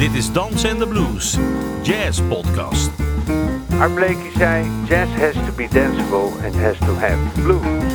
[0.00, 1.36] Dit is Dans and the Blues,
[1.82, 2.90] Jazz Podcast.
[3.78, 7.92] Art Blakey zei, jazz has to be danceable and has to have blues.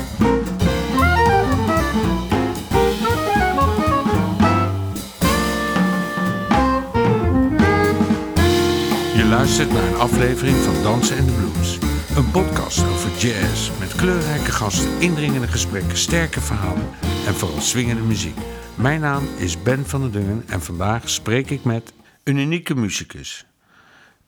[9.15, 11.77] Je luistert naar een aflevering van Dansen en de Blues.
[12.15, 16.89] Een podcast over jazz met kleurrijke gasten, indringende gesprekken, sterke verhalen
[17.27, 18.37] en vooral swingende muziek.
[18.75, 21.93] Mijn naam is Ben van der Dungen en vandaag spreek ik met
[22.25, 23.45] een unieke muzikus.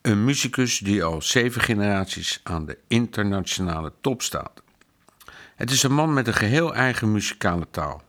[0.01, 4.63] Een muzikus die al zeven generaties aan de internationale top staat.
[5.55, 8.03] Het is een man met een geheel eigen muzikale taal.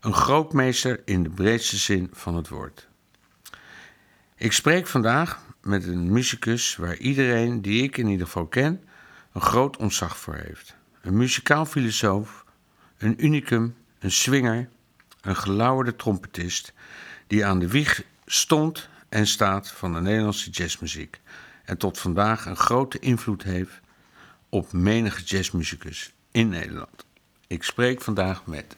[0.00, 2.88] Een grootmeester in de breedste zin van het woord.
[4.36, 8.84] Ik spreek vandaag met een muzikus waar iedereen die ik in ieder geval ken
[9.32, 10.76] een groot ontzag voor heeft.
[11.00, 12.44] Een muzikaal filosoof,
[12.98, 14.68] een unicum, een swinger,
[15.20, 16.72] een gelauwerde trompetist
[17.26, 21.20] die aan de wieg stond en staat van de Nederlandse jazzmuziek
[21.64, 23.80] en tot vandaag een grote invloed heeft
[24.48, 27.06] op menige jazzmuzikus in Nederland.
[27.46, 28.76] Ik spreek vandaag met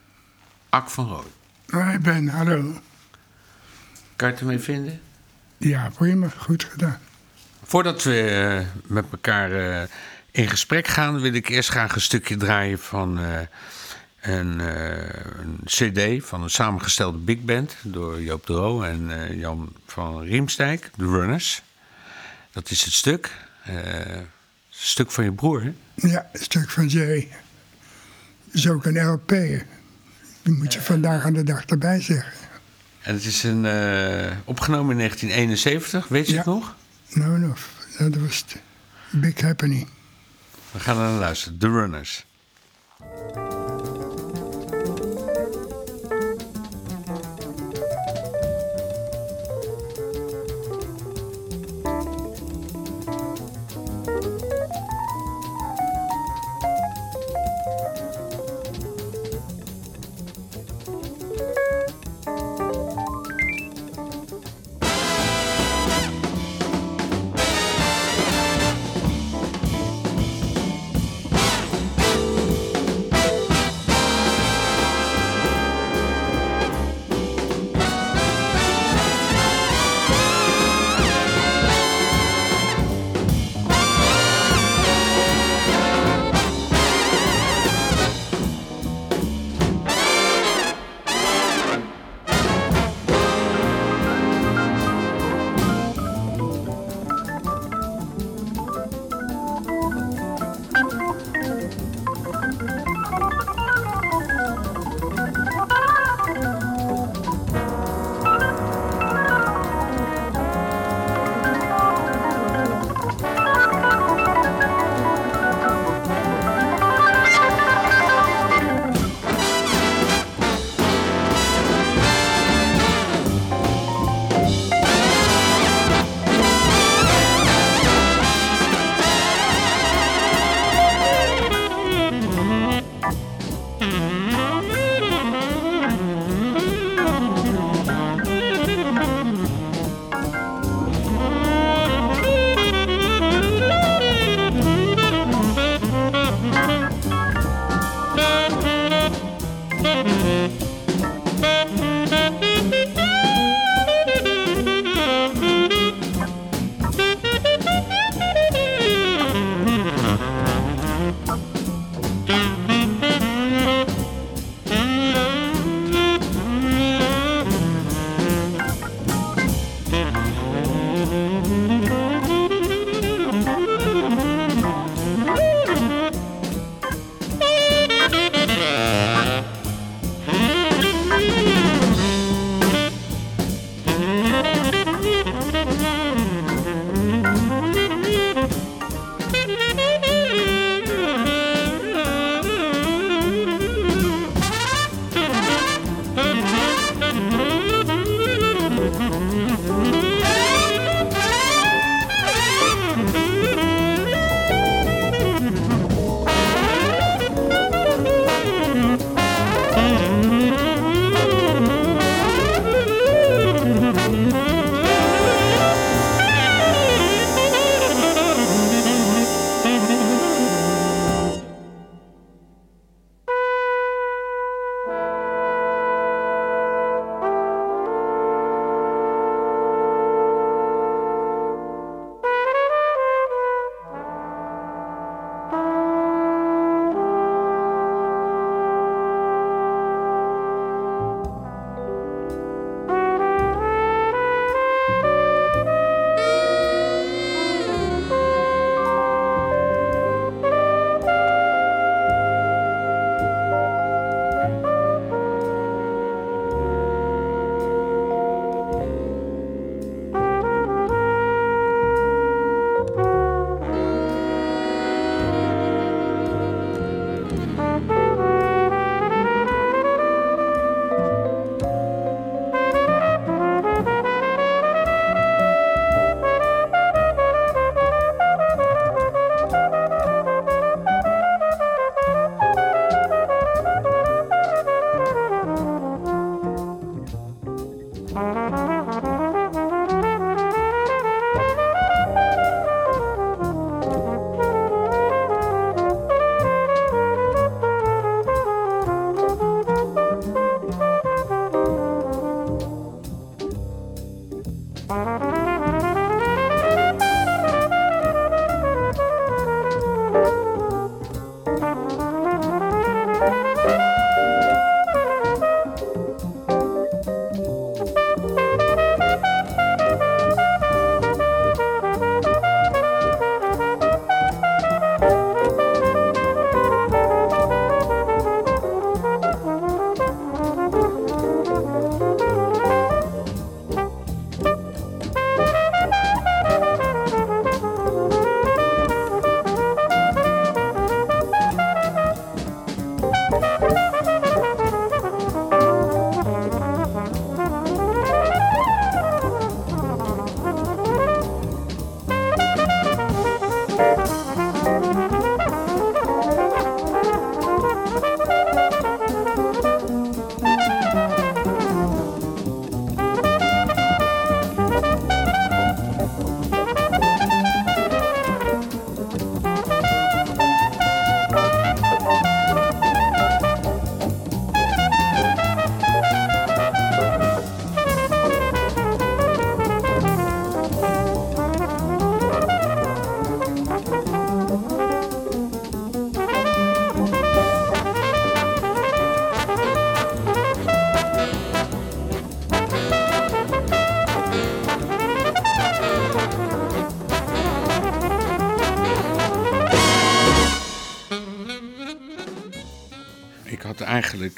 [0.68, 1.30] Ak van Rooij.
[1.66, 2.80] Hoi Ben, hallo.
[4.16, 5.00] Kan je het ermee vinden?
[5.56, 6.98] Ja, prima, goed gedaan.
[7.62, 9.88] Voordat we eh, met elkaar eh,
[10.30, 13.40] in gesprek gaan, wil ik eerst graag een stukje draaien van eh,
[14.28, 14.98] een, eh,
[15.40, 20.22] een CD van een samengestelde big band door Joop de Roo en eh, Jan van
[20.22, 21.62] Riemstijk, The Runners.
[22.52, 23.30] Dat is het stuk.
[23.64, 23.74] Eh,
[24.16, 24.26] een
[24.70, 25.72] stuk van je broer, hè?
[25.94, 27.28] Ja, een stuk van Jerry.
[28.50, 29.28] is ook een LP.
[30.42, 32.32] Die moet je vandaag aan de dag erbij zeggen.
[33.00, 36.38] En het is een, eh, opgenomen in 1971, weet je Ja.
[36.38, 36.74] het nog?
[37.12, 37.54] Nou, nou,
[37.98, 38.44] dat was
[39.10, 39.88] big happening.
[40.70, 41.58] We gaan er naar luisteren.
[41.58, 42.24] The Runners.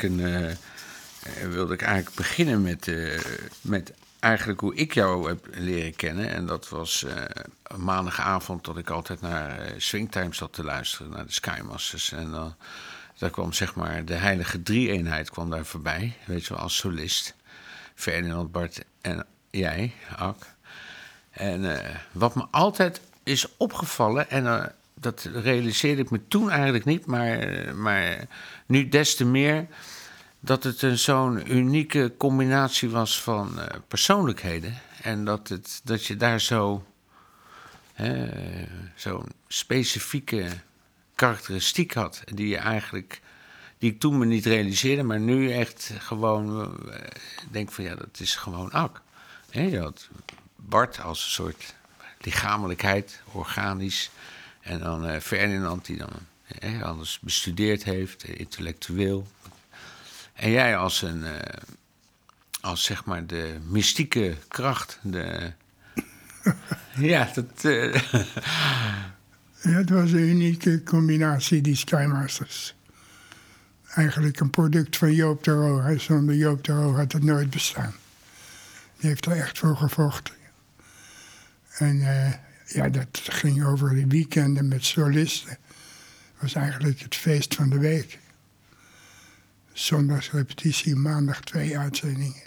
[0.03, 0.21] Een.
[0.21, 3.21] eh, eh, wilde ik eigenlijk beginnen met, eh,
[3.61, 6.31] met eigenlijk hoe ik jou heb leren kennen.
[6.31, 7.07] En dat was
[7.77, 12.13] maandagavond dat ik altijd naar Swingtime zat te luisteren, naar de Skymasters.
[12.13, 12.55] En dan
[13.19, 17.35] daar kwam zeg maar de heilige drie-eenheid kwam daar voorbij, weet je wel, als solist.
[17.95, 20.47] Ferdinand, Bart en jij, Ak.
[21.31, 21.81] En
[22.13, 28.27] wat me altijd is opgevallen, en dat realiseerde ik me toen eigenlijk niet, maar, maar
[28.69, 29.67] nu des te meer,
[30.41, 34.79] dat het een zo'n unieke combinatie was van eh, persoonlijkheden.
[35.03, 36.85] En dat, het, dat je daar zo,
[38.95, 40.47] zo'n specifieke
[41.15, 43.21] karakteristiek had, die je eigenlijk,
[43.79, 47.01] die ik toen me niet realiseerde, maar nu echt gewoon eh,
[47.51, 49.03] denk van ja, dat is gewoon Ak.
[49.51, 50.09] Je had
[50.57, 51.75] Bart als een soort
[52.21, 54.11] lichamelijkheid, organisch.
[54.61, 56.13] En dan eh, Ferdinand, die dan
[56.59, 59.27] eh, alles bestudeerd heeft, eh, intellectueel.
[60.35, 61.63] En jij als een, eh,
[62.61, 64.99] als zeg maar de mystieke kracht.
[65.03, 65.53] De,
[67.13, 67.65] ja, dat.
[67.65, 67.95] eh,
[69.63, 72.75] Ja, het was een unieke combinatie, die Skymasters.
[73.89, 75.99] Eigenlijk een product van Joop de Roo.
[75.99, 77.95] Zonder Joop de Roo had het nooit bestaan.
[78.99, 80.35] Die heeft er echt voor gevochten.
[81.79, 82.33] En eh,
[82.67, 85.57] ja, dat ging over de weekenden met solisten.
[86.41, 88.19] Was eigenlijk het feest van de week.
[89.73, 92.43] Zondags repetitie, maandag twee uitzendingen.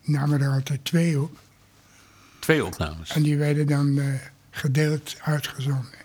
[0.00, 1.38] Namen er altijd twee op.
[2.38, 3.10] twee opnames.
[3.10, 4.06] En die werden dan eh,
[4.50, 6.00] gedeeld uitgezonden.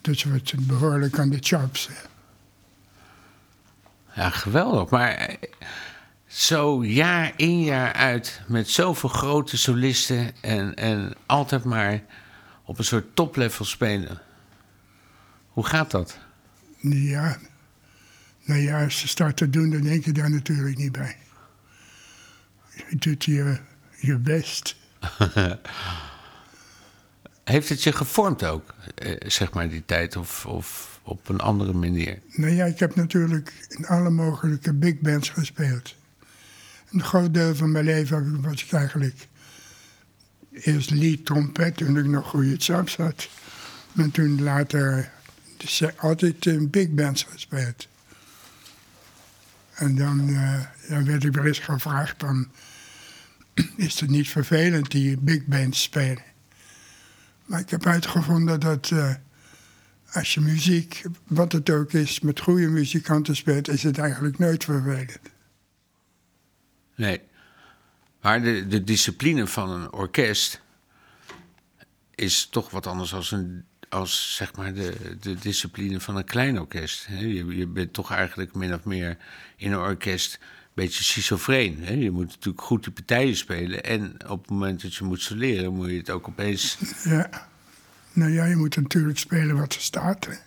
[0.00, 1.88] Dus we het behoorlijk aan de chops.
[4.14, 4.90] Ja, geweldig.
[4.90, 5.36] Maar eh,
[6.26, 12.02] zo jaar in jaar uit met zoveel grote solisten en, en altijd maar
[12.64, 14.20] op een soort toplevel spelen.
[15.48, 16.18] Hoe gaat dat?
[16.90, 17.38] Ja,
[18.44, 21.16] nou ja, als je start te doen, dan denk je daar natuurlijk niet bij.
[22.88, 23.58] Je doet je,
[23.96, 24.76] je best.
[27.44, 30.16] Heeft het je gevormd ook, eh, zeg maar, die tijd?
[30.16, 32.18] Of, of op een andere manier?
[32.28, 35.94] Nou ja, ik heb natuurlijk in alle mogelijke big bands gespeeld.
[36.90, 39.28] Een groot deel van mijn leven was ik eigenlijk
[40.52, 43.28] eerst lead trompet toen ik nog goede chops had.
[43.96, 45.12] En toen later
[45.62, 47.88] dus altijd in big bands gespeeld.
[49.74, 52.48] En dan, eh, dan werd ik wel eens gevraagd van,
[53.76, 56.22] is het niet vervelend die big bands spelen?
[57.44, 59.14] Maar ik heb uitgevonden dat eh,
[60.12, 64.64] als je muziek, wat het ook is, met goede muzikanten speelt, is het eigenlijk nooit
[64.64, 65.18] vervelend.
[66.94, 67.20] Nee.
[68.20, 70.60] Maar de, de discipline van een orkest
[72.14, 76.58] is toch wat anders als, een, als zeg maar de, de discipline van een klein
[76.58, 77.06] orkest.
[77.06, 77.18] hè.
[77.18, 79.16] Je, je bent toch eigenlijk min of meer
[79.56, 80.38] in een orkest
[80.74, 81.78] beetje schizofreen.
[81.84, 81.92] Hè?
[81.92, 83.84] Je moet natuurlijk goed die partijen spelen.
[83.84, 86.78] En op het moment dat je moet soleren, moet je het ook opeens.
[87.04, 87.50] Ja.
[88.12, 90.28] Nou ja, je moet natuurlijk spelen wat er staat.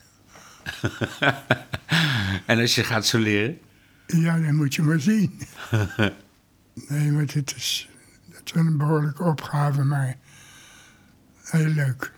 [2.45, 3.59] en als je gaat soleren.
[4.07, 5.39] Ja, dan moet je maar zien.
[6.89, 7.89] nee, maar dit is,
[8.29, 10.17] dat is een behoorlijke opgave, maar
[11.43, 12.14] heel leuk.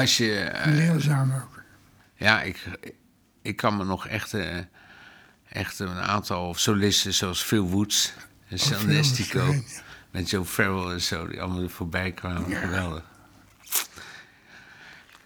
[0.00, 0.34] Als je.
[0.40, 1.62] eh, Leerzaam ook.
[2.14, 2.64] ja, ik,
[3.42, 4.56] ik kan me nog echt, eh,
[5.48, 8.12] echt een aantal solisten zoals Phil Woods
[8.48, 9.52] en Phil Sal Woods, Nestico.
[9.52, 9.60] ja.
[10.10, 12.56] Met Joe Farrell en zo, die allemaal voorbij kwamen.
[12.56, 13.02] Geweldig.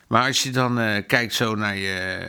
[0.07, 2.28] Maar als je dan eh, kijkt zo naar je...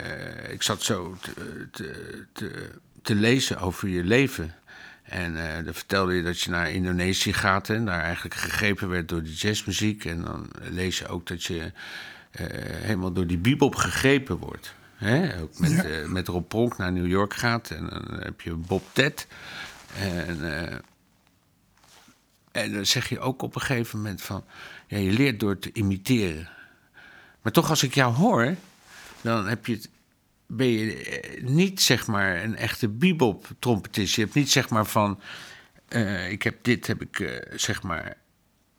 [0.49, 2.71] ik zat zo te, te, te,
[3.01, 4.55] te lezen over je leven.
[5.03, 7.69] En eh, dan vertelde je dat je naar Indonesië gaat...
[7.69, 10.05] en daar eigenlijk gegrepen werd door de jazzmuziek.
[10.05, 11.71] En dan lees je ook dat je
[12.37, 14.73] helemaal door die bebop gegrepen wordt.
[14.95, 15.41] Hè?
[15.41, 15.83] Ook met, Ja.
[15.83, 17.69] eh, met Rob Pronk naar New York gaat.
[17.71, 19.27] En dan heb je Bob Ted.
[19.99, 20.67] En...
[20.71, 20.77] eh,
[22.51, 24.43] en dan zeg je ook op een gegeven moment van...
[24.87, 26.49] Ja, je leert door te imiteren.
[27.41, 28.55] Maar toch, als ik jou hoor...
[29.21, 29.89] dan heb je het,
[30.47, 34.15] ben je eh, niet zeg maar een echte bebop-trompetist.
[34.15, 35.19] Je hebt niet zeg maar van...
[35.87, 38.17] eh, ik heb dit, heb ik eh, zeg maar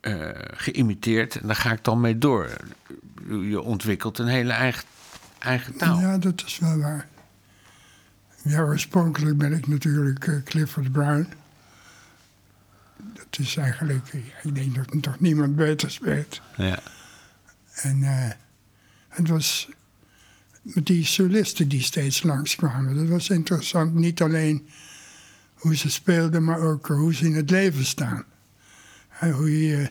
[0.06, 1.36] eh, geïmiteerd...
[1.36, 2.56] en daar ga ik dan mee door.
[3.28, 4.84] Je ontwikkelt een hele eigen,
[5.38, 6.00] eigen taal.
[6.00, 7.08] Ja, dat is wel waar.
[8.42, 11.28] Ja, oorspronkelijk ben ik natuurlijk eh, Clifford Brown.
[12.96, 16.40] Dat is eigenlijk, eh, ik denk dat toch niemand beter speelt.
[16.56, 16.78] Ja.
[17.74, 18.02] En
[19.08, 19.68] het was
[20.62, 22.96] met die solisten die steeds langskwamen.
[22.96, 23.94] Dat was interessant.
[23.94, 24.68] Niet alleen
[25.54, 28.24] hoe ze speelden, maar ook hoe ze in het leven staan.
[29.20, 29.90] Hoe je,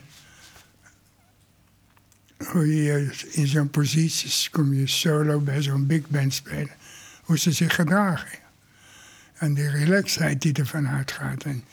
[2.36, 6.74] hoe je in zo'n positie kom je solo bij zo'n big band spelen.
[7.22, 8.38] Hoe ze zich gedragen.
[9.34, 11.44] En de relaxheid die ervan uitgaat.
[11.44, 11.64] En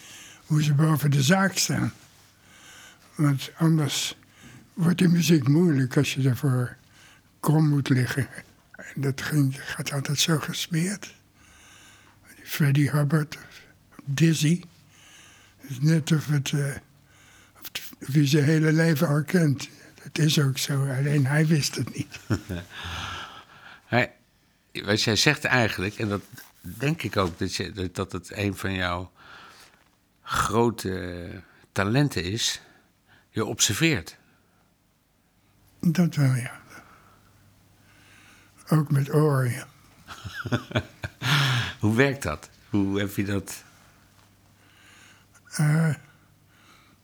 [0.45, 1.93] hoe ze boven de zaak staan.
[3.15, 4.17] Want anders
[4.73, 6.75] wordt die muziek moeilijk als je ervoor
[7.39, 8.27] krom moet liggen.
[8.71, 11.13] En dat ging, gaat altijd zo gesmeerd.
[12.43, 13.37] Freddie Hubbard,
[14.05, 14.61] Dizzy.
[15.61, 16.75] Is net of, het, eh,
[18.11, 19.69] hij zijn hele leven al kent.
[20.01, 22.19] Het is ook zo, alleen hij wist het niet.
[23.85, 24.13] Hij,
[24.71, 26.21] wat jij zegt eigenlijk, en dat
[26.61, 29.11] denk ik ook, dat, je, dat- dat het een van jouw
[30.21, 31.29] grote
[31.71, 32.61] talenten is.
[33.29, 34.17] Je observeert.
[35.79, 36.61] Dat wel, ja.
[38.69, 39.67] Ook met oren, ja.
[41.79, 42.49] Hoe werkt dat?
[42.69, 43.63] Hoe heb je dat?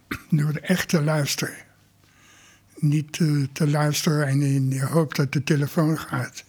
[0.30, 1.56] door echt te luisteren.
[2.76, 6.44] Niet eh, te luisteren en in de hoop dat de telefoon gaat.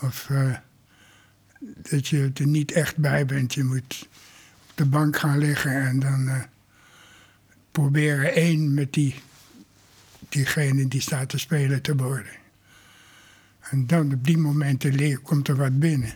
[0.00, 0.56] Of eh,
[1.60, 3.54] dat je er niet echt bij bent.
[3.54, 4.08] Je moet
[4.70, 6.42] op de bank gaan liggen en dan eh,
[7.70, 9.14] proberen één met die,
[10.28, 12.38] diegene die staat te spelen te worden.
[13.60, 16.14] En dan op die momenten komt er wat binnen.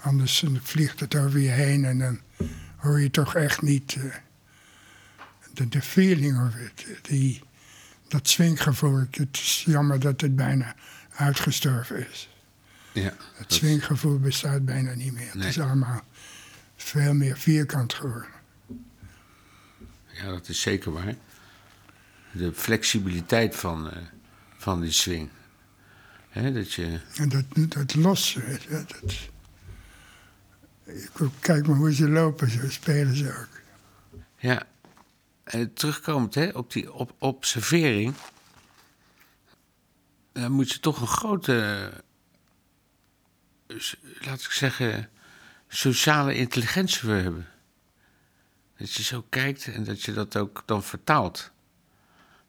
[0.00, 2.20] Anders vliegt het over je heen en dan
[2.76, 3.98] hoor je toch echt niet...
[5.58, 7.42] de, de feeling of it, die,
[8.08, 8.96] dat swinggevoel.
[9.10, 10.74] Het is jammer dat het bijna
[11.14, 12.28] uitgestorven is.
[12.92, 15.30] Ja, Het swinggevoel bestaat bijna niet meer.
[15.34, 15.46] Nee.
[15.46, 16.02] Het is allemaal
[16.76, 18.30] veel meer vierkant geworden.
[20.12, 21.14] ja, dat is zeker waar.
[22.32, 24.02] De flexibiliteit van, eh,
[24.56, 25.28] van die swing.
[26.28, 27.94] Hè, dat je, En dat, dat
[30.84, 33.48] ik, kijk maar hoe ze lopen, zo spelen ze ook.
[34.36, 34.66] ja,
[35.48, 38.14] eh, terugkomend hè, op die op, observering.
[40.32, 41.90] Dan moet je toch een grote,
[43.66, 43.76] eh,
[44.20, 45.10] laat ik zeggen,
[45.68, 47.46] sociale intelligentie voor hebben.
[48.76, 51.50] Dat je zo kijkt en dat je dat ook dan vertaalt.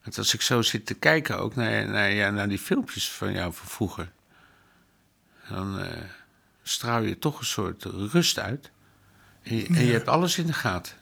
[0.03, 3.31] Want als ik zo zit te kijken ook naar, naar, ja, naar die filmpjes van
[3.31, 4.11] jou van vroeger...
[5.49, 6.03] dan eh,
[6.63, 8.71] straal je toch een soort rust uit.
[9.41, 10.98] En je, en je hebt alles in de gaten.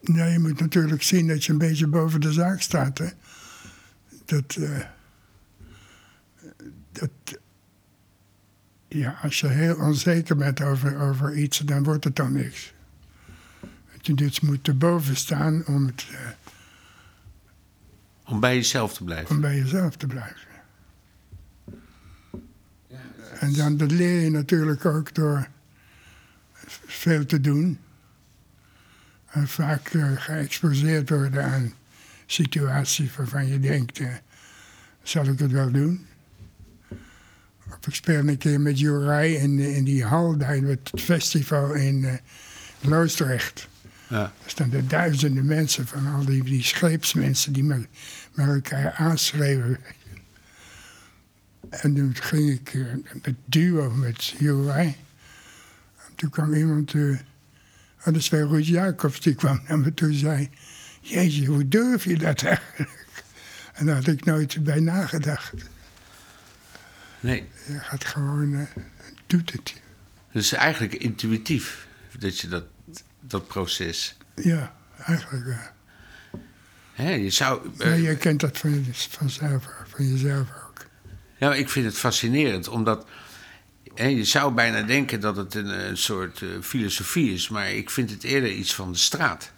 [0.00, 2.98] Ja, je moet natuurlijk zien dat je een beetje boven de zaak staat.
[2.98, 3.08] Hè?
[4.24, 4.78] Dat, eh,
[6.92, 7.10] dat.
[8.88, 12.72] Ja, als je heel onzeker bent over, over iets, dan wordt het dan niks.
[13.92, 16.30] Dat je dus moet erboven staan om, het, eh,
[18.24, 19.34] Om bij jezelf te blijven.
[19.34, 20.46] om bij jezelf te blijven.
[23.40, 25.48] En dan, dat leer je natuurlijk ook door
[26.86, 27.78] veel te doen.
[29.30, 31.72] En vaak eh, geëxposeerd worden aan
[32.26, 34.08] situaties waarvan je denkt, eh,
[35.02, 36.06] zal ik het wel doen?
[37.68, 41.72] Of ik speelde een keer met Jurij in, in die hal daar met het festival
[41.74, 42.14] in eh
[42.80, 43.68] Loosdrecht.
[44.08, 44.32] Ja.
[44.56, 47.86] Er duizenden mensen van al die, die scheepsmensen die met,
[48.34, 49.78] met elkaar aanschreven.
[51.68, 52.82] En toen ging ik eh,
[53.22, 54.96] met duo met Jurij.
[55.96, 57.18] En toen kwam iemand, eh
[57.98, 60.50] oh, dat is bij Ruud Jacobs, die kwam naar me toe en zei...
[61.00, 63.06] Jeetje, hoe durf je dat eigenlijk?
[63.72, 65.52] En daar had ik nooit bij nagedacht.
[67.20, 68.82] Nee, Je gaat gewoon, eh,
[69.26, 69.74] doet het.
[70.32, 71.86] dus eigenlijk intuïtief
[72.18, 72.64] dat je dat,
[73.20, 74.16] dat proces.
[74.34, 74.74] Ja,
[75.04, 75.56] eigenlijk wel.
[76.92, 77.70] Hè, je zou.
[77.78, 80.86] eh, je kent dat van, je- vanzelf, van jezelf ook.
[81.38, 83.06] Ja, ik vind het fascinerend, omdat
[83.98, 87.90] hè, je zou bijna denken dat het een, een soort eh, filosofie is, maar ik
[87.90, 89.52] vind het eerder iets van de straat.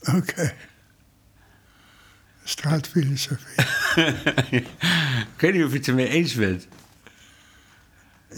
[0.00, 0.54] Oké.
[2.44, 3.64] Straatfilosofie.
[5.34, 6.66] ik weet niet of je het ermee eens bent.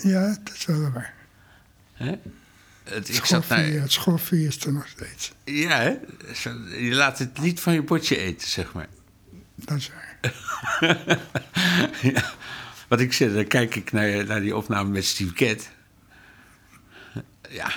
[0.02, 1.14] Ja, dat is wel waar.
[1.92, 2.14] Hè?
[2.84, 5.32] Het, ik zat Schoffie, naar, Het schoffie is er nog steeds.
[5.44, 5.98] ja, hè?
[6.76, 8.88] Je laat het niet van je bordje eten, zeg maar.
[9.54, 10.18] Dat is waar.
[12.02, 12.32] ja.
[12.92, 15.68] Wat ik zeg, dan kijk ik naar, naar die opname met Steve Cat.
[17.48, 17.72] Ja,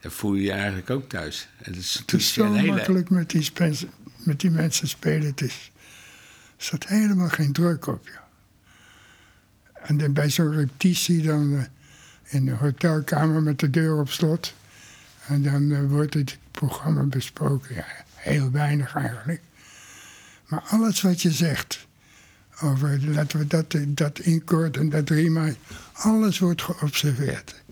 [0.00, 1.48] dan voel je je eigenlijk ook thuis.
[1.56, 3.84] Het is, Het is zo hele- makkelijk met die, spens-
[4.16, 5.26] met die mensen spelen.
[5.26, 5.72] Het is,
[6.56, 8.18] er zat helemaal geen druk op je.
[9.72, 11.64] En dan bij zo'n repetitie dan eh,
[12.34, 14.54] in de hotelkamer met de deur op slot.
[15.26, 17.74] En dan eh, wordt het programma besproken.
[17.74, 19.40] Ja, heel weinig eigenlijk.
[20.46, 21.86] Maar alles wat je zegt
[22.62, 25.52] over laten we dat, dat inkoord en dat rima,
[25.92, 27.62] alles wordt geobserveerd.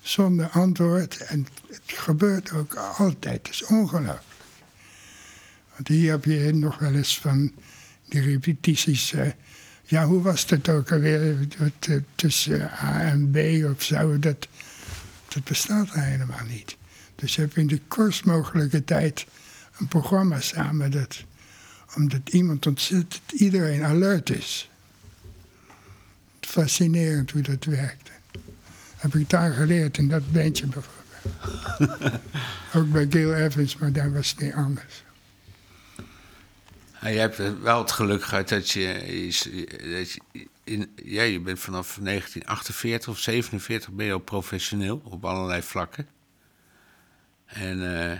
[0.00, 1.16] Zonder antwoord.
[1.16, 3.46] En het gebeurt ook altijd.
[3.46, 4.22] Het is ongelooflijk.
[5.74, 7.52] Want hier heb je nog wel eens van
[8.08, 9.12] die repetities.
[9.12, 9.30] eh,
[9.84, 11.46] ja, hoe was dat ook alweer?
[11.58, 13.36] Eh, tussen A en B
[13.74, 14.18] of zo.
[14.18, 14.48] Dat,
[15.28, 16.76] dat bestaat helemaal niet.
[17.14, 19.26] Dus je hebt in de kortst mogelijke tijd
[19.78, 20.90] een programma samen.
[20.90, 21.24] Dat,
[21.94, 24.70] omdat iemand ontzettend, iedereen alert is.
[26.40, 28.10] Fascinerend hoe dat werkt.
[28.96, 30.98] Heb ik daar geleerd in dat bandje bijvoorbeeld.
[32.74, 35.02] Ook bij Gil Evans, maar daar was het niet anders.
[37.00, 38.92] Ja, je hebt wel het geluk gehad dat je,
[39.98, 45.24] dat je in, ja, je bent vanaf 1948 of 47 ben je al professioneel op
[45.24, 46.08] allerlei vlakken.
[47.46, 48.18] En, eh,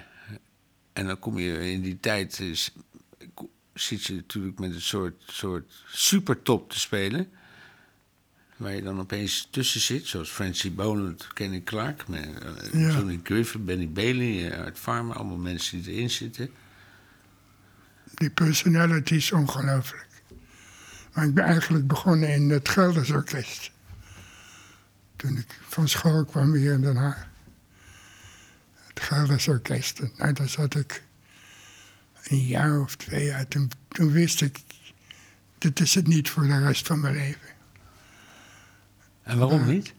[0.93, 2.73] en dan kom je in die tijd, is,
[3.81, 7.31] zit je natuurlijk met een soort, soort supertop te spelen.
[8.57, 12.91] Waar je dan opeens tussen zit, zoals Francie Boland, Kenny Clark, met, eh, Ja.
[12.91, 16.51] Johnny Griffin, Benny Bailey, eh, Art Farmer, allemaal mensen die erin zitten.
[18.15, 20.07] Die personality is ongelooflijk.
[21.13, 23.71] Maar ik ben eigenlijk begonnen in het Gelders Orkest.
[25.17, 27.27] Toen ik van school kwam hier in Den Haag.
[28.87, 30.01] Het Gelders Orkest.
[30.17, 31.03] Nou, daar zat ik
[32.31, 33.49] een jaar of twee jaar.
[33.49, 34.59] Toen, toen wist ik,
[35.59, 37.49] dit is het niet voor de rest van mijn leven.
[39.23, 39.93] En waarom niet?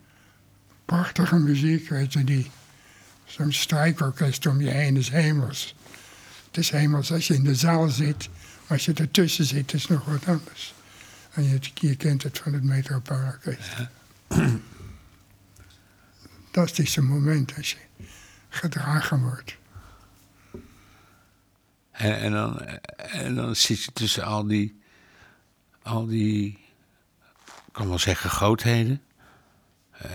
[0.86, 2.52] Prachtige muziek, weet je, die...
[3.26, 5.76] Zo'n strijkorkest om je heen is hemels.
[6.46, 8.30] Het is hemels als je in de zaal zit,
[8.62, 10.74] maar als je ertussen zit, is nog wat anders.
[11.32, 13.70] En je, je kent het van het Metropoolorkest.
[16.44, 17.78] Fantastische moment als je
[18.50, 19.58] gedragen wordt.
[22.02, 22.60] En, en, dan,
[22.98, 24.80] en dan zit je tussen al die,
[25.82, 26.60] al die,
[27.46, 29.02] ik kan wel zeggen, grootheden.
[29.92, 30.10] Eh,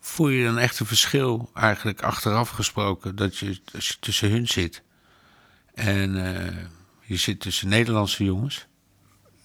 [0.00, 4.82] voel je dan echt een verschil, eigenlijk achteraf gesproken, dat je, je tussen hun zit
[5.74, 6.56] en eh,
[7.04, 8.66] je zit tussen Nederlandse jongens?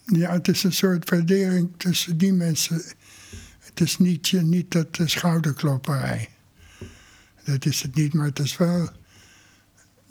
[0.06, 2.82] Ja, het is een soort waardering tussen die mensen.
[3.60, 6.30] Het is niet, niet dat schouderklopperij.
[7.46, 8.90] Dat is het niet, maar het is wel...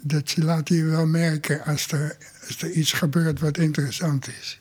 [0.04, 4.60] Dat ze laten je wel merken als er, als er iets gebeurt wat interessant is.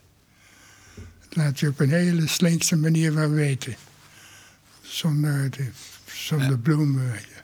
[0.95, 3.75] Dat laat je op een hele slinkse manier wel weten.
[4.81, 5.69] Zonder, de,
[6.05, 7.03] zonder bloemen.
[7.03, 7.41] je.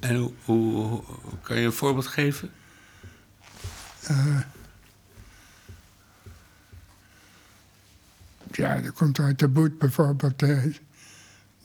[0.00, 1.02] En hoe,
[1.42, 2.50] kan je een voorbeeld geven?
[4.02, 4.40] Eh,
[8.50, 10.42] ja, er komt uit de boot bijvoorbeeld.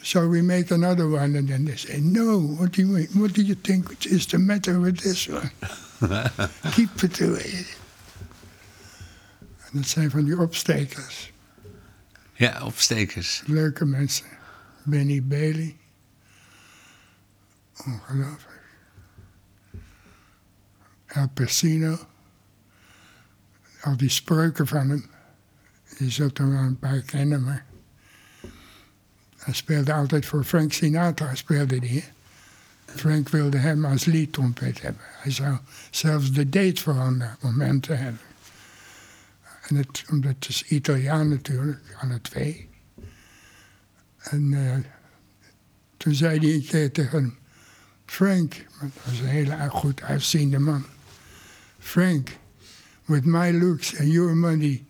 [0.02, 1.36] Shall we make another one?
[1.36, 4.80] And then they say, no, what do you, what do you think is the matter
[4.80, 5.52] with this one?
[6.72, 7.66] Keep it away.
[9.40, 11.32] En dat zijn van die opstekers.
[12.34, 13.44] Ja, opstekers.
[13.46, 14.26] Leuke mensen.
[14.84, 15.78] Benny Bailey.
[17.86, 18.60] Ongelooflijk.
[21.06, 22.08] El Persino.
[23.82, 25.06] Al die spreuken van hem.
[25.98, 27.66] Je zult er wel een paar kennen, maar
[29.40, 32.04] Hij speelde altijd voor Frank Sinatra, speelde die.
[32.96, 35.04] Frank wilde hem als leadtrompet hebben.
[35.06, 35.58] Hij zou
[35.92, 38.20] zelfs de date voor een moment hebben.
[39.68, 42.70] En het, omdat het is Italiaan natuurlijk, alle twee.
[44.20, 44.76] En uh,
[45.98, 47.38] toen zei hij een keer tegen hem...
[48.06, 50.86] Frank, dat was een hele goed uitziende man.
[51.80, 52.30] Frank,
[53.06, 54.86] with my looks and your money,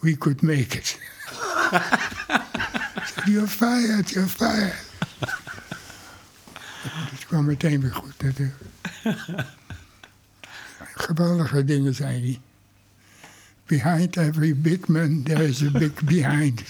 [0.00, 0.98] we could make it.
[3.24, 4.84] you're fired, you're fired.
[6.88, 8.56] Het kwam meteen weer goed natuurlijk.
[10.94, 12.40] Geweldige dingen, zei hij.
[13.66, 16.62] Behind every big man, there is a big behind.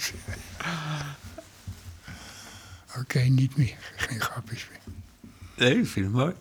[2.99, 3.77] Oké, niet meer.
[3.95, 4.79] Geen grapjes meer.
[5.55, 6.33] Nee, ik vind het mooi.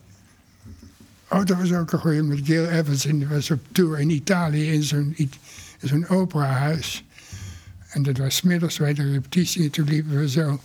[1.28, 3.04] Oh, dat was ook een goeie met Gil Evans.
[3.06, 5.30] En die was op tour in Italië in zo'n, in
[5.82, 7.04] zo'n operahuis.
[7.96, 9.64] En dat was middags bij de repetitie.
[9.64, 10.61] En toen liepen we zo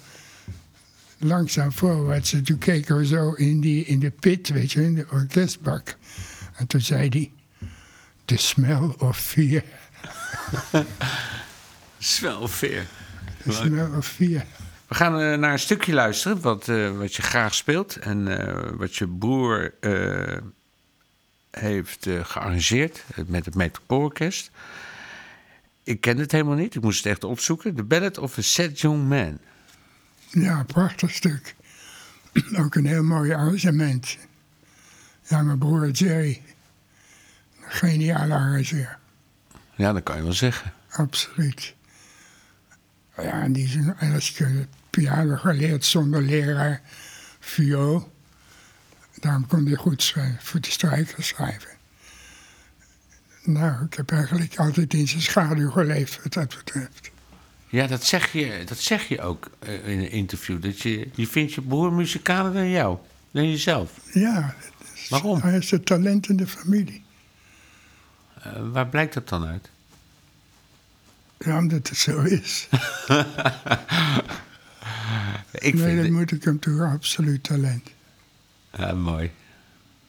[1.17, 2.34] langzaam voorwaarts.
[2.34, 5.96] En toen keken we zo in, die, in de pit, weet je, in de orkestbak.
[6.56, 7.32] En toen zei hij...
[8.26, 9.63] The smell of fear.
[12.00, 12.86] smell of fear.
[13.44, 14.46] The smell of fear.
[14.88, 18.70] We gaan uh, naar een stukje luisteren wat, uh, wat je graag speelt en uh,
[18.78, 19.74] wat je broer
[21.52, 24.52] heeft gearrangeerd met het Metropoolorkest.
[25.84, 27.76] Ik ken het helemaal niet, ik moest het echt opzoeken.
[27.76, 29.39] The Ballad of a Sad Young Man.
[30.30, 31.56] Ja, prachtig stuk.
[32.62, 34.17] Ook een heel mooi arrangement.
[35.28, 36.41] Ja, mijn broer Jerry.
[37.62, 38.98] Geniale arrangeur.
[39.76, 40.74] Ja, dat kan je wel zeggen.
[40.89, 41.76] Absoluut.
[43.17, 46.82] Ja, en die ik piano geleerd zonder leraar,
[47.39, 48.12] viool.
[49.20, 51.70] Daarom kon hij goed schrijven, voor de strijker schrijven.
[53.43, 57.12] Nou, ik heb eigenlijk altijd in zijn schaduw geleefd wat dat betreft.
[57.69, 60.62] Ja, dat zeg je, dat zeg je ook in een interview.
[60.62, 62.97] Dat je, je vindt je broer muzikaler dan jou,
[63.32, 63.91] dan jezelf.
[64.13, 64.56] Ja.
[64.93, 65.41] Is, Waarom?
[65.41, 67.04] Hij is het talent in de familie.
[68.47, 69.69] Uh, waar blijkt dat dan uit?
[71.38, 72.67] Ja, omdat het zo is.
[75.51, 76.12] ik nee, vind dat het...
[76.12, 77.89] moet ik hem toe, absoluut talent.
[78.77, 79.32] Ja, mooi.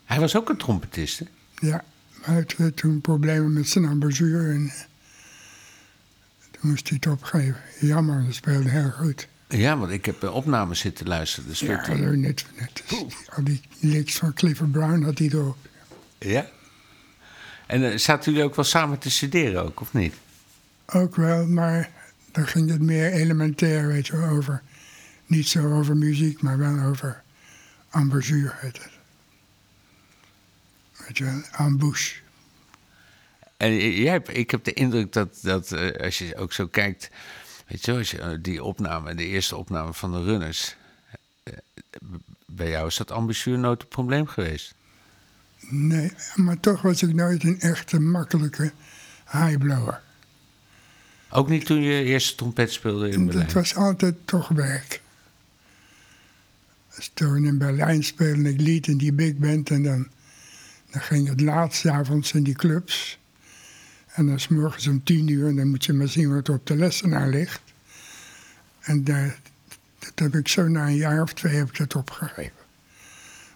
[0.05, 1.25] Hij was ook een trompetist, hè?
[1.55, 1.85] Ja,
[2.27, 4.73] maar hij had toen problemen met zijn ambazuur en
[6.51, 7.61] toen moest hij het opgeven.
[7.81, 9.29] Jammer, dat speelde heel goed.
[9.49, 11.49] Ja, want ik heb opnames zitten luisteren.
[11.49, 11.97] Dus ja, hij...
[11.97, 12.83] net, net
[13.37, 15.57] al die licks van Clifford Brown had hij erop.
[16.19, 16.47] Ja?
[17.67, 20.15] En uh, zaten jullie ook wel samen te studeren ook, of niet?
[20.87, 21.91] Ook wel, maar
[22.33, 24.63] dan ging het meer elementair, weet je, over.
[25.27, 27.23] Niet zo over muziek, maar wel over
[27.91, 28.92] ambazuur, heet het.
[31.13, 32.15] Weet je wel, ambush.
[33.57, 37.11] En jij, ik heb de indruk dat, dat uh, als je ook zo kijkt,
[37.67, 40.77] weet je, als je, uh, die opname, de eerste opname van de runners,
[41.45, 41.55] uh,
[42.47, 44.75] bij jou is dat ambazuur nooit een probleem geweest?
[45.61, 48.73] Nee, maar toch was ik nooit een echte makkelijke
[49.31, 50.01] highblower.
[51.31, 53.45] Ook niet toen je eerst trompet speelde in Berlijn?
[53.45, 55.01] Het was altijd toch werk.
[56.97, 60.09] Als toen in Berlijn speelde ik lied in die big band en dan,
[60.93, 63.19] dan ging het laatste avonds in die clubs.
[64.15, 66.55] En dan is morgens om tien uur en dan moet je maar zien wat er
[66.55, 67.61] op de lessenaar ligt.
[68.81, 69.39] En daar,
[69.99, 72.53] dat heb ik zo na een jaar of twee heb ik dat opgegeven.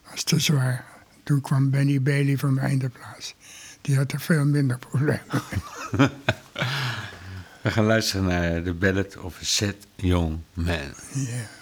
[0.03, 0.85] Dat was te zwaar.
[1.23, 3.35] Toen kwam Benny Bailey voor mij in de plaats.
[3.81, 5.43] Die had er veel minder problemen
[5.97, 6.09] mee.
[7.63, 10.95] We gaan luisteren naar The Ballad of a Sad Young Man.
[11.13, 11.23] Ja.
[11.23, 11.56] Yeah.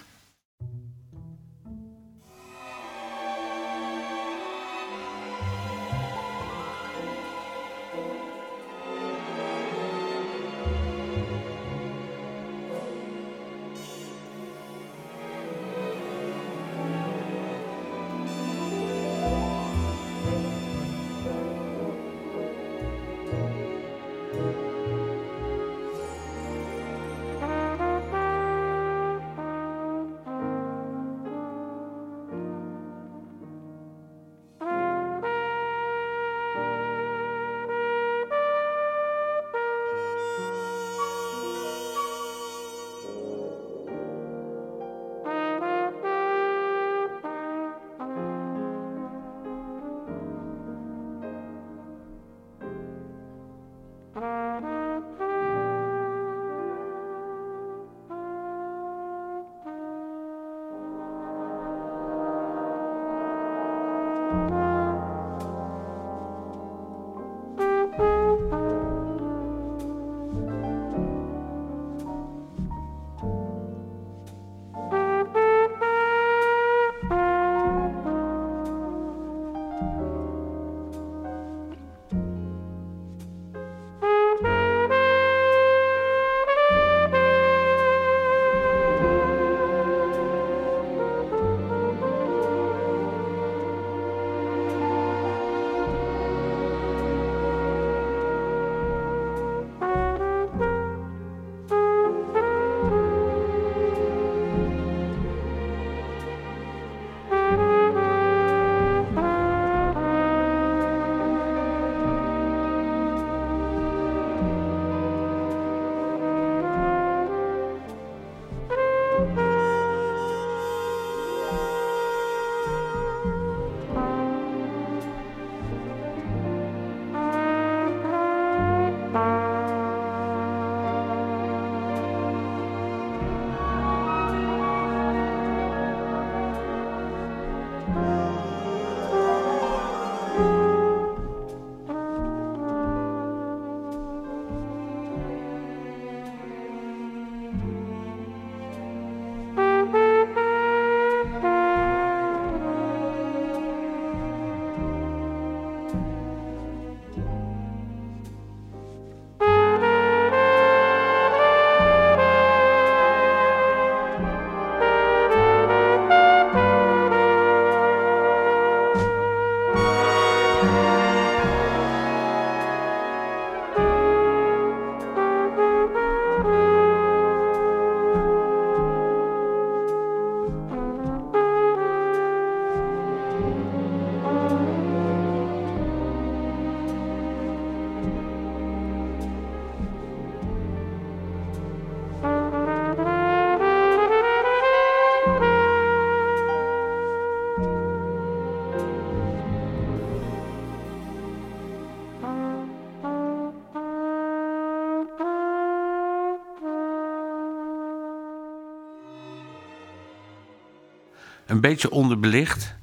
[211.47, 212.75] Een beetje onderbelicht,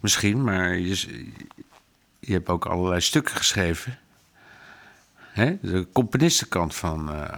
[0.00, 1.26] misschien, maar je,
[2.18, 3.98] je hebt ook allerlei stukken geschreven.
[5.18, 5.58] Hè?
[5.62, 7.28] De componistenkant van uh,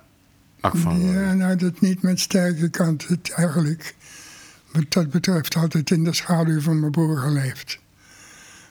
[0.60, 3.08] Ak van Ja, nou, dat niet met sterke kant.
[3.08, 3.94] Het eigenlijk,
[4.72, 7.78] wat dat betreft, altijd in de schaduw van mijn broer geleefd.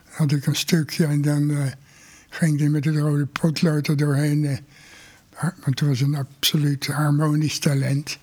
[0.10, 1.66] Had ik een stukje en dan uh,
[2.30, 4.44] ging die met het rode potlood er doorheen.
[4.44, 4.58] Uh,
[5.40, 8.18] want het was een absoluut harmonisch talent.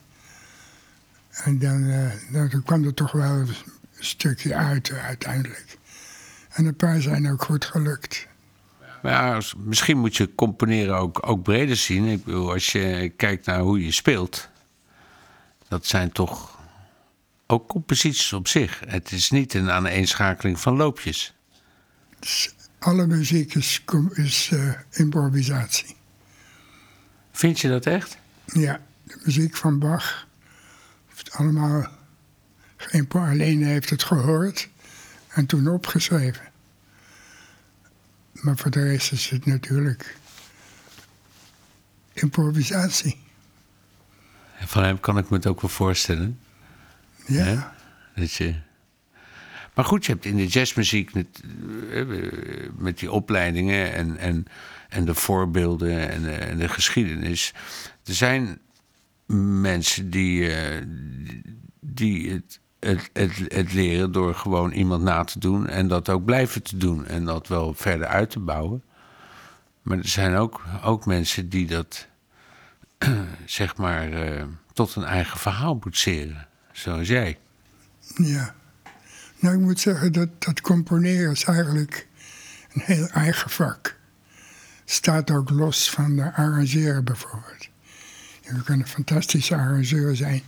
[1.44, 3.54] En dan, uh, dan kwam er toch wel een
[3.98, 5.78] stukje uit uiteindelijk.
[6.48, 8.26] En een paar zijn ook goed gelukt.
[9.02, 12.04] Ja, misschien moet je componeren ook, ook breder zien.
[12.04, 14.48] Ik bedoel, als je kijkt naar hoe je speelt,
[15.68, 16.58] dat zijn toch
[17.46, 18.80] ook composities op zich.
[18.86, 21.34] Het is niet een aaneenschakeling van loopjes.
[22.78, 25.96] alle muziek is, is uh, improvisatie.
[27.32, 28.16] Vind je dat echt?
[28.44, 30.25] Ja, de muziek van Bach.
[31.26, 31.86] Heeft allemaal.
[32.76, 34.68] Geen alleen heeft het gehoord
[35.28, 36.44] en toen opgeschreven.
[38.32, 40.16] Maar voor de rest is het natuurlijk
[42.12, 43.18] improvisatie.
[44.58, 46.38] En van hem kan ik me het ook wel voorstellen.
[47.26, 47.74] Ja.
[48.14, 48.54] Dat je...
[49.74, 51.40] Maar goed, je hebt in de jazzmuziek met,
[51.90, 52.06] eh,
[52.78, 54.46] met die opleidingen en, en,
[54.88, 57.54] en de voorbeelden en de, en de geschiedenis.
[58.04, 58.58] Er zijn
[59.26, 60.82] mensen die, eh,
[61.80, 66.24] die het het, het, het, leren door gewoon iemand na te doen en dat ook
[66.24, 68.82] blijven te doen en dat wel verder uit te bouwen.
[69.82, 72.06] Maar er zijn ook, ook mensen die dat,
[73.44, 77.38] zeg maar, uh, tot een eigen verhaal boetseren, zoals jij.
[78.16, 78.54] Ja.
[79.38, 82.08] Nou, ik moet zeggen dat, dat componeren is eigenlijk
[82.72, 83.96] een heel eigen vak.
[84.84, 87.68] Staat ook los van de arrangeren bijvoorbeeld.
[88.54, 90.42] Je kan een fantastische arrangeur zijn,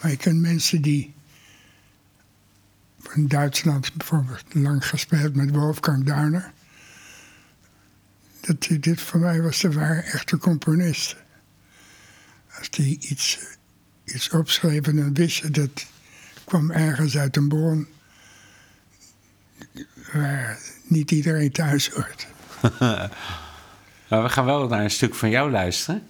[0.00, 1.14] maar je kunt mensen die
[3.14, 6.52] in Duitsland bijvoorbeeld lang gespeeld met Wolfgang Duiner.
[8.40, 11.16] Dat, dit voor mij was de ware echte componist.
[12.58, 13.38] Als die iets,
[14.04, 15.86] iets opschreef en dan wist je dat
[16.44, 17.86] kwam ergens uit een bron
[20.12, 22.26] waar niet iedereen thuis hoort.
[24.08, 26.06] maar we gaan wel naar een stuk van jou luisteren.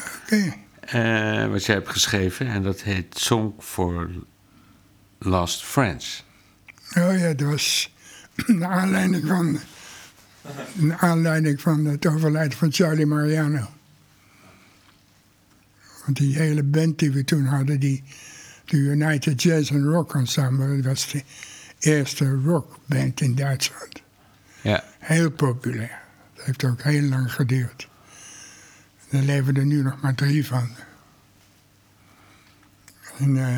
[0.00, 0.34] Oké.
[0.34, 0.62] Okay.
[0.92, 4.10] Uh, wat jij hebt geschreven en dat heet Song for
[5.18, 6.24] Lost Friends.
[6.98, 7.94] Oh ja, dat was
[8.46, 9.60] naar aanleiding van,
[10.72, 13.68] naar aanleiding van het overlijden van Charlie Mariano.
[16.04, 18.02] Want die hele band die we toen hadden, die,
[18.64, 21.22] de United Jazz and Rock Ensemble, dat was de
[21.78, 24.02] eerste rockband in Duitsland.
[24.60, 24.84] Ja.
[24.98, 25.98] Heel populair.
[26.34, 27.88] Dat heeft ook heel lang geduurd.
[29.14, 30.68] Er leven er nu nog maar drie van.
[33.18, 33.56] En uh,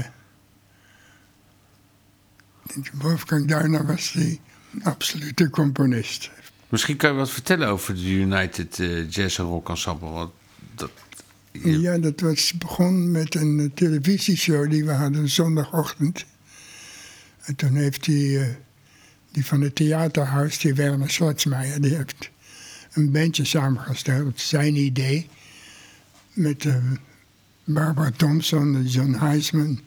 [2.92, 4.40] Wolfgang Duiner was die
[4.83, 6.31] absolute componist.
[6.69, 10.09] Misschien kan je wat vertellen over de United uh, Jazz Rock Ensemble.
[10.09, 10.33] Want
[10.75, 10.90] dat,
[11.53, 16.25] Ja, dat was begon met een uh, televisieshow die we hadden zondagochtend.
[17.42, 18.47] En toen heeft die, uh,
[19.31, 22.31] die van het theaterhuis, die Werner Schwarzmeijer, die heeft
[22.92, 24.40] een bandje samengesteld.
[24.40, 25.29] Zijn idee.
[26.37, 26.66] Met
[27.64, 29.81] Barbara Thompson en John Heisman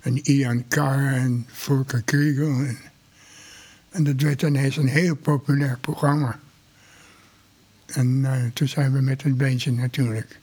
[0.00, 2.48] en Ian Carr en Volker Kriegel.
[2.48, 2.78] En,
[3.90, 6.40] en, dat werd ineens een heel populair programma.
[7.86, 10.40] En uh, toen zijn we met het bandje natuurlijk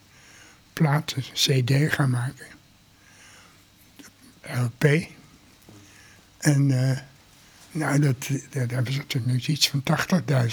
[0.73, 2.47] platen, cd gaan maken.
[4.41, 4.83] LP.
[6.38, 6.97] En uh,
[7.71, 9.83] nou, dat, dat hebben ze toen nu iets van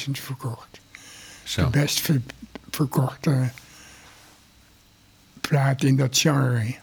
[0.06, 0.80] 80.000 verkocht.
[1.44, 1.64] Zo.
[1.64, 2.20] De best ver,
[2.70, 3.50] verkochte
[5.52, 6.74] plaat in dat genre.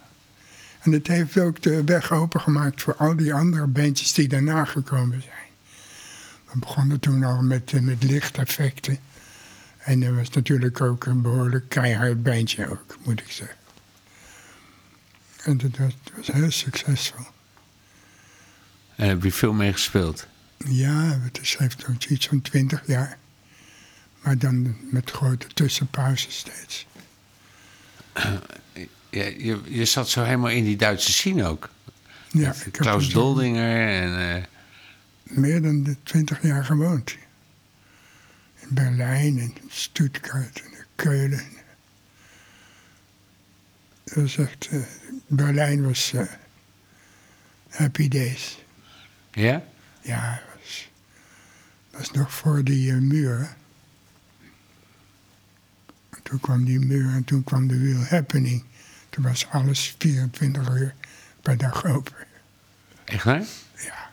[0.80, 5.22] En het heeft ook de weg opengemaakt voor al die andere bandjes die daarna gekomen
[5.22, 5.48] zijn.
[6.52, 9.00] We begonnen toen al met, met lichteffecten.
[9.78, 13.58] En er was natuurlijk ook een behoorlijk keihard bandje ook, moet ik zeggen.
[15.44, 17.26] En dat was, was heel succesvol.
[18.96, 20.28] En heb je veel mee gespeeld?
[20.58, 23.18] Ja, het is, heeft ook iets van twintig jaar.
[24.24, 26.88] Maar dan met grote tussenpauzes steeds.
[29.10, 31.70] Je, je, je, zat zo helemaal in die Duitse scene ook.
[32.32, 34.20] Ja, ik Klaus Doldinger en...
[34.20, 34.44] Uh...
[35.24, 37.16] Meer dan twintig jaar gewoond.
[38.60, 41.44] In Berlijn en Stuttgart en Keulen.
[44.04, 44.70] Dat was echt...
[44.72, 44.82] Uh,
[45.28, 46.22] Berlijn was uh,
[47.70, 48.64] happy days.
[49.32, 49.64] Ja?
[50.02, 50.90] Ja, was,
[51.92, 53.58] was nog voor die muur.
[56.30, 58.63] Toen kwam die muur en toen kwam de real happening.
[59.10, 60.94] Toen was alles 24 uur
[61.42, 62.13] per dag open.
[63.06, 63.44] Echt waar?
[63.76, 64.10] Ja.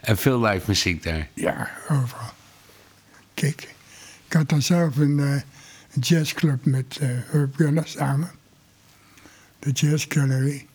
[0.00, 1.28] En veel live muziek daar.
[1.34, 2.32] Ja, overal.
[3.34, 3.62] Kijk,
[4.26, 5.32] ik had dan zelf een, uh,
[5.92, 8.30] een jazzclub met uh, Herb Gunner samen.
[9.58, 10.66] De Jazz Gallery.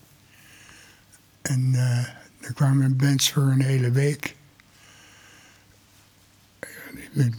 [1.42, 1.98] En uh,
[2.40, 4.34] er kwamen bands voor een hele week.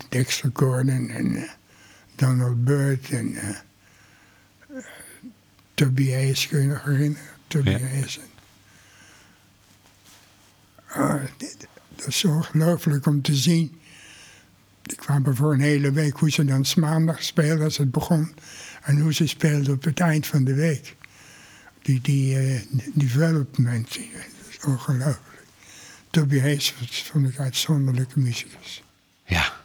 [0.09, 1.56] Dexter Gordon en
[2.17, 3.35] Donald Byrd en
[5.73, 7.27] Toby Hayes, kun je nog herinneren?
[7.47, 7.79] Toby Ja.
[7.79, 8.19] Hayes.
[10.87, 13.79] Ah, dit- dat is ongelooflijk om te zien.
[14.81, 18.33] Die kwamen voor een hele week hoe ze dan 's maandag speelden als het begon.
[18.83, 20.95] En hoe ze speelden op het eind van de week.
[21.81, 22.61] Die, die eh,
[22.93, 23.99] development, dat
[24.49, 25.43] is ongelooflijk.
[26.09, 26.71] Toby Hayes
[27.11, 28.83] vond ik uitzonderlijke muzikus.
[29.25, 29.56] Ja.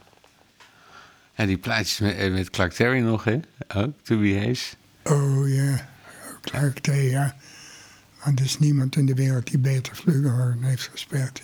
[1.35, 3.41] En die plaatjes met, eh, met Clark Terry nog, hè?
[3.75, 4.77] Ook, To Be Hayes.
[5.03, 5.89] Oh ja,
[6.41, 7.37] Clark T, ja.
[8.25, 11.41] Want er is niemand in de wereld die beter flugelhorn heeft gespeeld.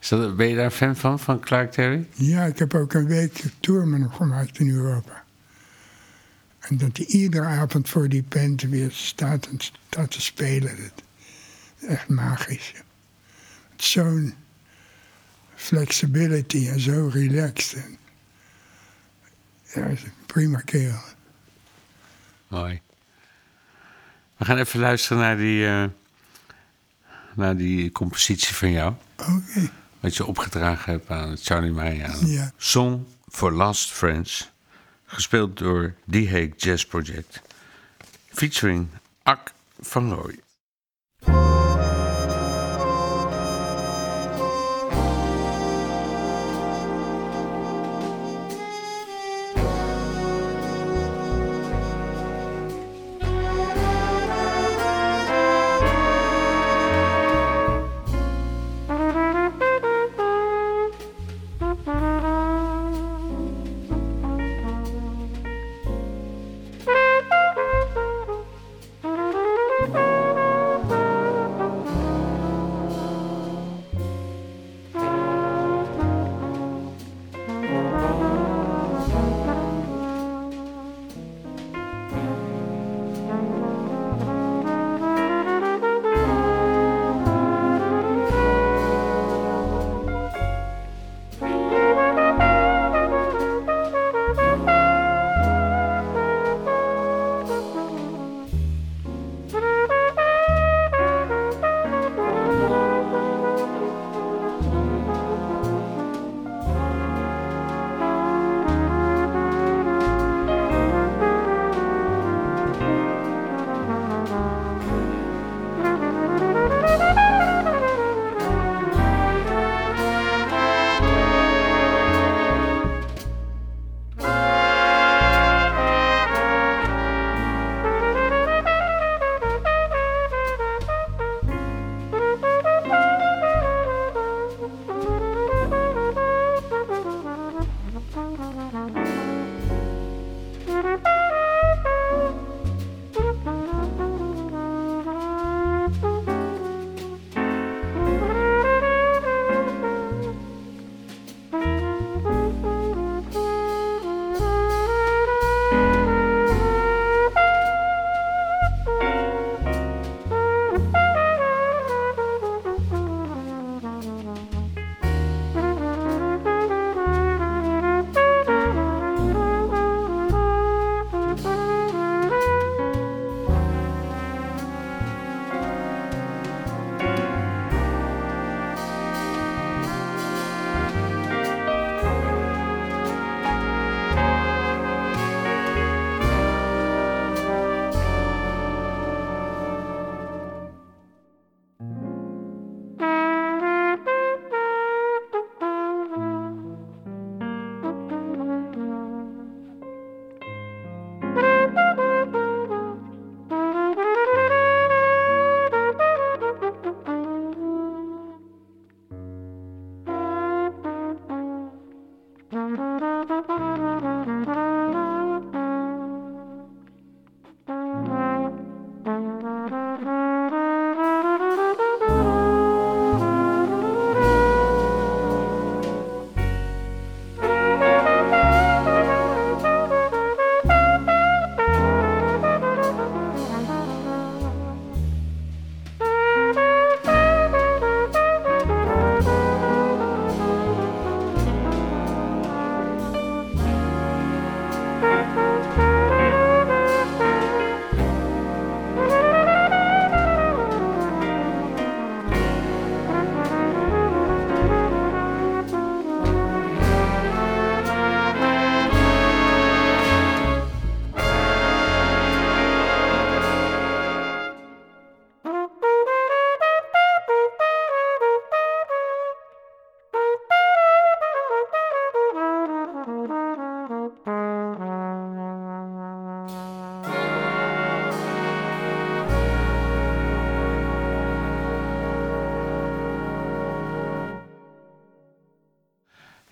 [0.00, 2.06] Is dat, ben je daar fan van, van Clark Terry?
[2.14, 5.24] Ja, ik heb ook een week tour met hem gemaakt in Europa.
[6.60, 9.58] En dat hij iedere avond voor die band weer staat en
[9.88, 10.76] staat te spelen.
[10.76, 11.02] Dat
[11.78, 12.72] is echt magisch.
[13.76, 14.34] Zo'n
[15.54, 17.84] flexibility en zo relaxed.
[17.84, 17.98] En,
[19.82, 21.00] hij is een prima kerel.
[22.48, 22.80] Mooi.
[24.36, 25.84] We gaan even luisteren naar die, eh,
[27.34, 28.94] naar die compositie van jou.
[29.16, 29.70] Oké,
[30.00, 32.26] Wat je opgedragen hebt aan Charlie Mariano.
[32.26, 32.52] ja.
[32.56, 34.50] Song for Last Friends.
[35.06, 37.40] Gespeeld door The Hague Jazz Project.
[38.32, 38.88] Featuring
[39.22, 40.38] Ak van Looy.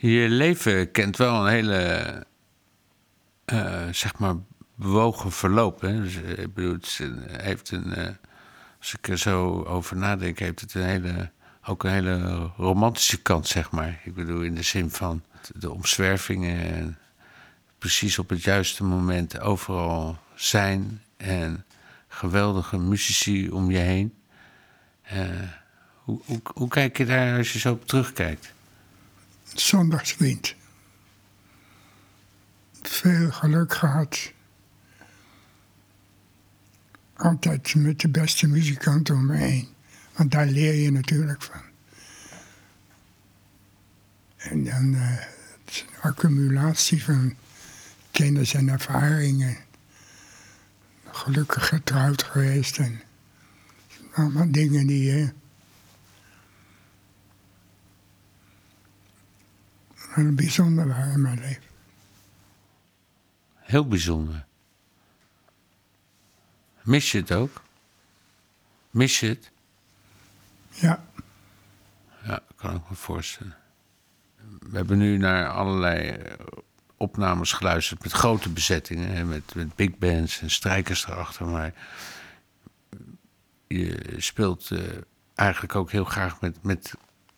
[0.07, 2.27] Je leven kent wel een hele,
[3.45, 4.35] eh, zeg maar,
[4.75, 5.81] bewogen verloop.
[5.81, 6.03] Hè?
[6.03, 8.09] Dus, eh, ik bedoel, het heeft een, eh,
[8.79, 11.31] als ik er zo over nadenk, heeft het een hele,
[11.65, 14.01] ook een hele romantische kant, zeg maar.
[14.05, 15.23] Ik bedoel, in de zin van
[15.55, 16.99] de omzwervingen en
[17.79, 21.65] precies op het juiste moment overal zijn en
[22.09, 24.15] geweldige muzici om je heen.
[26.05, 28.55] Hoe, hoe, hoe kijk je daar als je zo op terugkijkt?
[29.55, 30.55] Zondagswind.
[32.83, 34.33] Veel geluk gehad.
[37.17, 39.69] Altijd met de beste muzikanten om me heen.
[40.13, 41.63] Want daar leer je natuurlijk van.
[44.37, 45.11] En dan eh,
[45.65, 47.35] een accumulatie van
[48.11, 49.57] kennis en ervaringen.
[51.11, 53.01] Gelukkig getrouwd geweest en
[54.13, 55.33] allemaal dingen die je
[60.15, 61.63] heel bijzonder waren in mijn leven.
[63.55, 64.45] Heel bijzonder.
[66.83, 67.63] Mis je het ook?
[68.91, 69.51] Mis je het?
[70.69, 71.05] Ja,
[72.25, 73.57] Ja, kan ik me voorstellen.
[74.59, 76.33] We hebben nu naar allerlei eh,
[76.97, 79.29] opnames geluisterd met grote bezettingen.
[79.29, 81.47] Met, met big bands en strijkers erachter.
[81.47, 81.75] Maar
[83.67, 84.81] je speelt eh,
[85.35, 86.95] eigenlijk ook heel graag met, met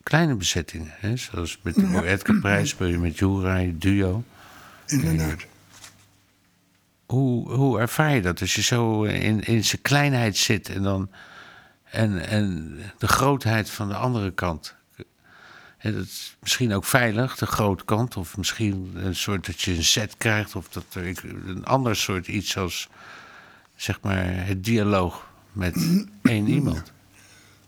[0.09, 0.92] kleine bezettingen.
[0.96, 1.16] Hè?
[1.16, 4.24] Zoals met de Moetka-prijs speel je met Juraj, duo.
[4.86, 5.46] inderdaad.
[7.07, 11.11] Hoe, hoe ervaar je dat als je zo in, in zijn kleinheid zit en dan.
[11.84, 14.74] En, en de grootheid van de andere kant.
[15.78, 18.16] En dat is misschien ook veilig, de grote kant.
[18.16, 20.57] Of misschien een soort dat je een set krijgt.
[20.57, 22.88] Of dat er een ander soort iets als.
[23.76, 25.74] Zeg maar het dialoog met
[26.22, 26.92] één iemand.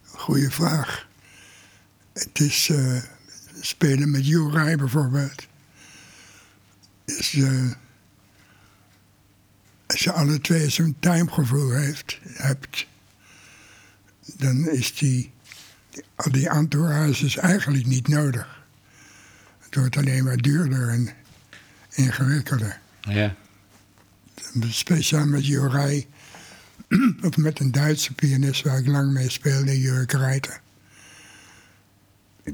[0.05, 1.08] Goeie vraag.
[2.19, 2.97] Het is eh,
[3.61, 5.47] spelen met Juraj bijvoorbeeld.
[7.05, 7.71] Is, eh,
[9.87, 12.87] als je alle twee zo'n timegevoel heeft, hebt,
[14.37, 15.33] dan is die,
[16.15, 18.67] al die entourage is eigenlijk niet nodig.
[19.59, 21.09] Het wordt alleen maar duurder en
[21.91, 22.81] ingewikkelder.
[23.01, 23.35] Ja.
[24.61, 26.07] Speciaal met Juraj,
[27.29, 30.61] of met een Duitse pianist waar ik lang mee speelde, Jurk Reiter.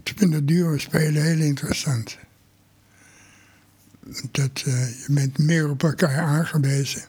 [0.03, 2.19] Ik vind het duo spelen heel interessant.
[4.31, 7.03] Dat, eh, je bent meer op elkaar aangewezen.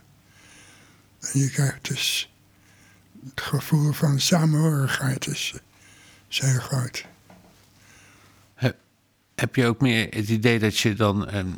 [1.20, 2.34] En je krijgt dus
[3.30, 5.62] het gevoel van samenhorigheid is, eh,
[6.30, 7.06] is heel groot.
[8.54, 8.72] He-
[9.36, 11.58] Heb je ook meer het idee dat je dan, een,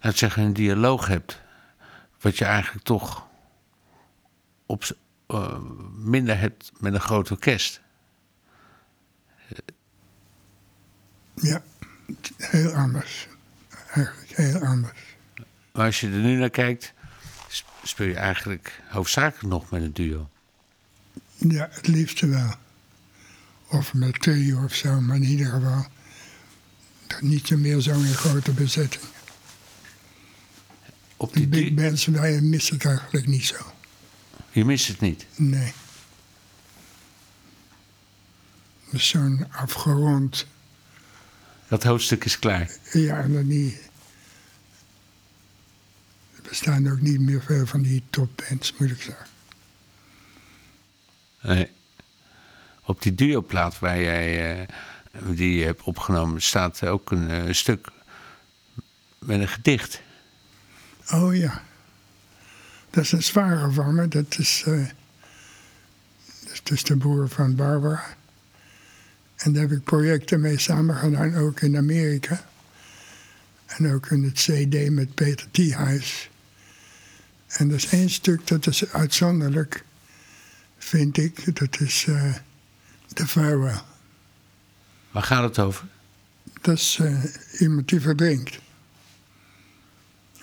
[0.00, 1.40] laat zeggen, een dialoog hebt,
[2.20, 3.26] wat je eigenlijk toch
[4.66, 4.96] op,
[5.26, 5.58] eh,
[5.94, 7.80] minder hebt met een groot orkest?
[11.40, 11.62] Ja,
[12.36, 13.28] heel anders.
[13.94, 14.98] Eigenlijk heel anders.
[15.72, 16.92] Maar als je er nu naar kijkt,
[17.82, 20.28] speel je eigenlijk hoofdzakelijk nog met een duo.
[21.36, 22.54] Ja, het liefste wel.
[23.66, 25.86] Of met trio of zo, maar in ieder geval
[27.20, 29.02] niet zo meer zo in grote bezetting.
[31.16, 33.72] Op Die big bands wij mis ik eigenlijk niet zo.
[34.50, 35.26] je mist het niet.
[35.36, 35.72] Nee.
[38.92, 40.46] Zo'n afgerond,
[41.70, 42.70] Dat hoofdstuk is klaar.
[42.92, 43.90] ja, dan niet.
[46.36, 49.26] Er bestaan ook niet meer veel van die topbands, moet ik zeggen.
[51.42, 51.70] Nee.
[52.84, 54.66] Op die duoplaat waar jij, eh,
[55.36, 57.88] die je hebt opgenomen staat ook een eh, stuk
[59.18, 60.00] met een gedicht.
[61.10, 61.62] Oh ja.
[62.90, 64.08] Dat is een zware van me.
[64.08, 64.86] Dat is, eh,
[66.44, 68.18] dat is de broer van Barbara.
[69.40, 72.48] En daar heb ik projecten mee samen gedaan, ook in Amerika.
[73.66, 76.30] En ook in het CD met Peter Thiehuis.
[77.46, 79.84] En er is één stuk dat is uitzonderlijk,
[80.78, 81.58] vind ik.
[81.58, 82.34] Dat is eh
[83.12, 83.80] The Farewell.
[85.10, 85.86] Waar gaat het over?
[86.60, 87.24] Dat is eh,
[87.60, 88.58] iemand die verdrinkt.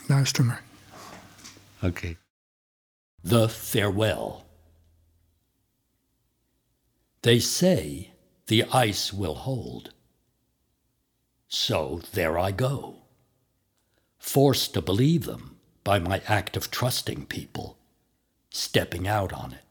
[0.05, 0.63] Luister maar.
[1.81, 2.17] Oké.
[3.23, 4.43] The Farewell.
[7.19, 8.11] They say
[8.47, 9.91] the ice will hold.
[11.47, 12.95] So there I go,
[14.17, 17.77] forced to believe them by my act of trusting people,
[18.49, 19.63] stepping out on it.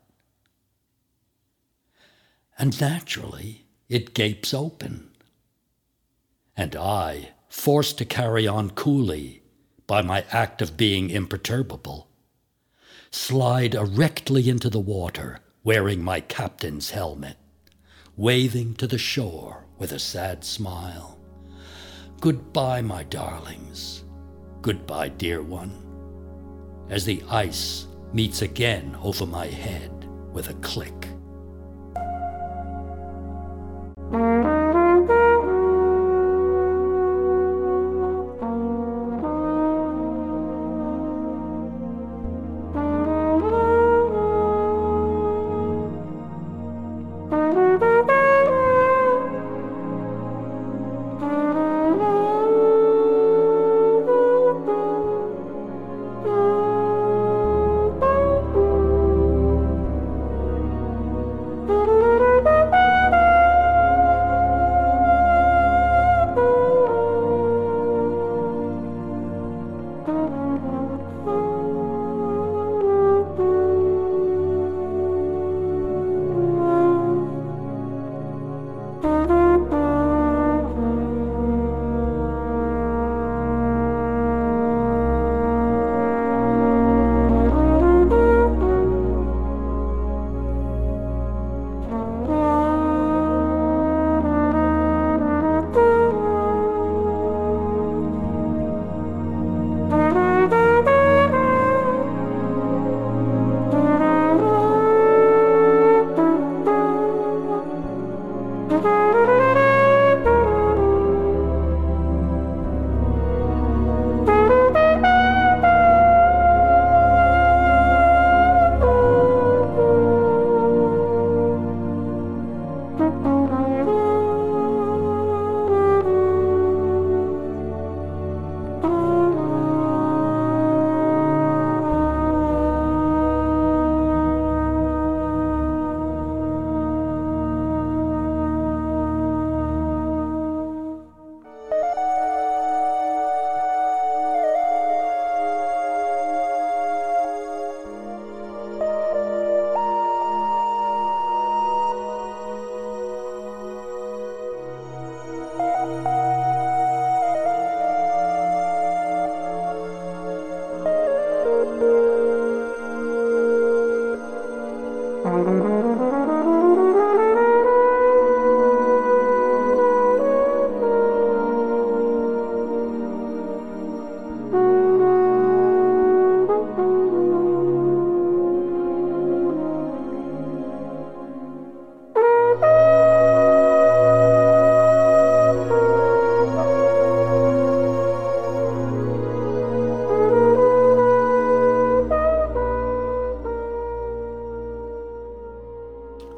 [2.59, 5.11] And naturally, it gapes open.
[6.57, 9.43] And I, forced to carry on coolly
[9.87, 12.09] by my act of being imperturbable,
[13.11, 17.37] slide erectly into the water wearing my captain's helmet,
[18.17, 21.19] waving to the shore with a sad smile.
[22.21, 24.05] Goodbye, my darlings.
[24.63, 25.83] Goodbye, dear one.
[26.89, 31.09] As the ice meets again over my head with a click.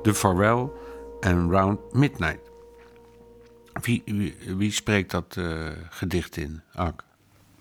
[0.02, 0.70] The Farewell
[1.20, 2.40] en Round Midnight.
[3.80, 7.04] Wie, wie, wie spreekt dat eh, gedicht in, Ak?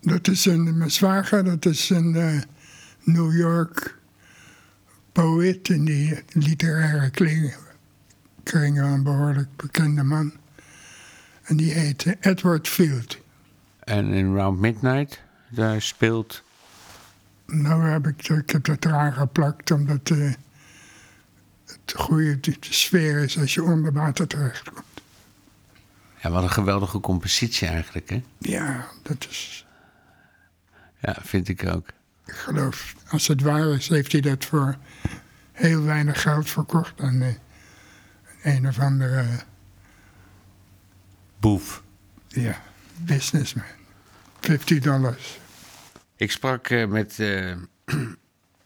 [0.02, 2.42] Dat is een, mijn zwager, dat is een eh,
[3.04, 3.98] New York
[5.12, 7.56] poëet in die literaire kring-
[8.44, 10.32] kringen, een behoorlijk bekende man.
[11.44, 13.18] En die heet eh, Edward Field.
[13.80, 16.44] En in Round Midnight, daar speelt...
[17.46, 20.38] Nou heb ik, ik heb dat eraan geplakt, omdat het
[21.96, 24.86] goede de sfeer is als je onder water terechtkomt.
[26.22, 28.24] Ja, wat een geweldige compositie eigenlijk, hè?
[28.38, 29.66] Ja, dat is,
[31.00, 31.88] Ja, vind ik ook.
[32.26, 34.78] ik geloof, als het waar is, heeft hij dat voor
[35.52, 37.38] heel weinig geld verkocht aan
[38.44, 39.26] een of andere
[41.40, 41.84] Boef.
[42.28, 42.62] ja,
[42.96, 43.66] businessman.
[44.42, 45.40] 50 dollars.
[46.16, 47.56] Ik sprak eh, met, eh,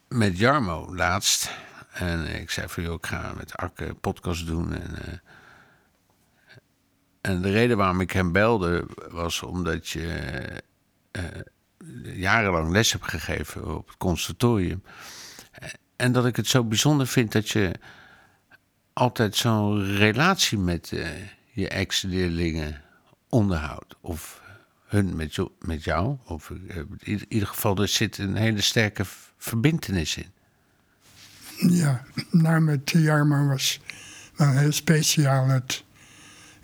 [0.08, 1.50] met Jarmo laatst.
[1.92, 4.72] En ik zei van, joh, ik ga met Akke een podcast doen.
[4.74, 5.14] En, eh,
[7.20, 10.08] en de reden waarom ik hem belde was omdat je
[11.10, 11.24] eh,
[12.02, 14.82] jarenlang les hebt gegeven op het conservatorium.
[15.96, 17.72] En dat ik het zo bijzonder vind dat je
[18.92, 21.08] altijd zo'n relatie met eh,
[21.52, 22.82] je ex-leerlingen
[23.28, 23.94] onderhoudt.
[24.00, 24.40] Of
[24.86, 26.16] hun met, jo- met jou.
[26.24, 30.32] Of in ieder- geval, er zit een hele sterke v- verbintenis in.
[31.68, 33.80] Ja, nou met Jarmo was
[34.36, 35.48] wel heel speciaal.
[35.48, 35.84] Het,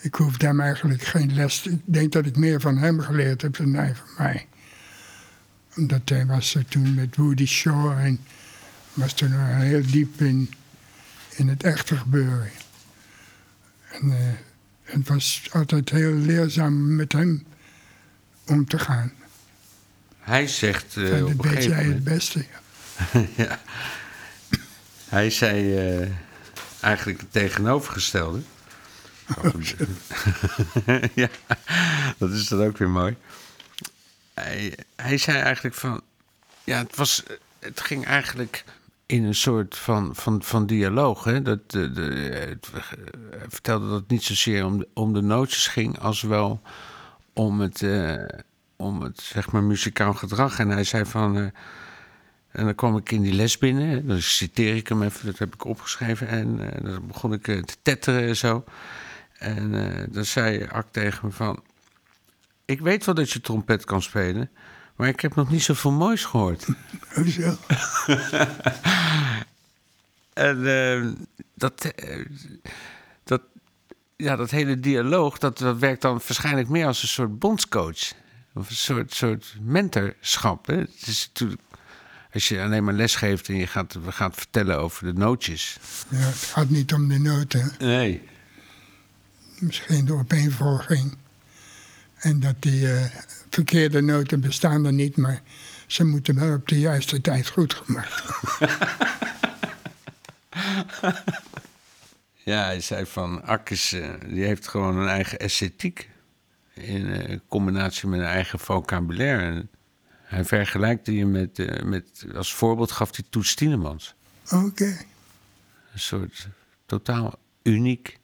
[0.01, 1.66] ik hoefde hem eigenlijk geen les.
[1.66, 4.46] Ik denk dat ik meer van hem geleerd heb dan hij van mij.
[5.76, 8.20] Omdat hij was er toen met Woody Shaw en
[8.92, 10.51] was toen heel diep in,
[11.36, 12.51] in het echte gebeuren.
[13.88, 14.16] En eh,
[14.82, 17.46] het was altijd heel leerzaam met hem
[18.46, 19.12] om te gaan.
[20.18, 22.44] Hij zegt op dat een weet jij het beste.
[23.36, 23.61] ja.
[25.09, 26.09] Hij zei eh,
[26.80, 28.40] eigenlijk het tegenovergestelde.
[31.14, 31.28] ja,
[32.18, 33.16] dat is dan ook weer mooi.
[34.34, 36.02] Hij, hij zei eigenlijk van...
[36.64, 37.22] Ja, het, was,
[37.59, 38.64] het ging eigenlijk
[39.06, 41.24] in een soort van, van, van dialoog.
[41.24, 41.42] Hè?
[41.42, 42.02] Dat, de, de,
[42.48, 42.68] het,
[43.30, 45.98] hij vertelde dat het niet zozeer om de, om de nootjes ging...
[45.98, 46.61] als wel
[47.32, 48.24] om het, eh,
[48.76, 50.59] om het zeg maar, muzikaal gedrag.
[50.59, 51.36] En hij zei van...
[51.36, 51.46] eh,
[52.59, 55.54] en dan kwam ik in die les binnen, dan citeer ik hem even, dat heb
[55.54, 56.28] ik opgeschreven.
[56.28, 58.64] En eh, dan begon ik eh, te tetteren en zo.
[59.38, 61.62] En eh, dan zei Ak tegen me van...
[62.64, 64.50] Ik weet wel dat je trompet kan spelen,
[64.96, 66.66] maar ik heb nog niet zoveel moois gehoord.
[67.14, 67.56] Hoezo?
[70.32, 71.06] En eh,
[71.54, 71.92] dat,
[73.24, 73.42] dat,
[74.16, 78.12] ja, dat hele dialoog, dat, dat werkt dan waarschijnlijk meer als een soort bondscoach.
[78.54, 80.66] Of een soort, soort mentorschap.
[80.66, 80.76] Hè?
[80.76, 81.61] Het is natuurlijk,
[82.33, 85.79] als je alleen maar les geeft en je gaat, we gaat vertellen over de nootjes.
[86.09, 87.72] Ja, het gaat niet om de noten.
[87.79, 88.22] Nee.
[89.59, 91.16] Misschien de opeenvolging.
[92.18, 93.05] En dat die eh,
[93.51, 95.43] verkeerde noten bestaan er niet, maar
[95.87, 98.76] ze moeten wel op de juiste tijd goed gemaakt worden.
[102.49, 106.11] Ja, hij zei van Akkes, eh, die heeft gewoon een eigen esthetiek.
[106.74, 109.43] In eh, combinatie met een eigen vocabulaire.
[109.43, 109.70] En
[110.29, 114.14] hij vergelijkte je met, eh, met, als voorbeeld gaf hij Toets Tielemans.
[114.51, 114.85] Oké,
[115.93, 116.49] Een soort
[116.87, 118.18] totaal uniek.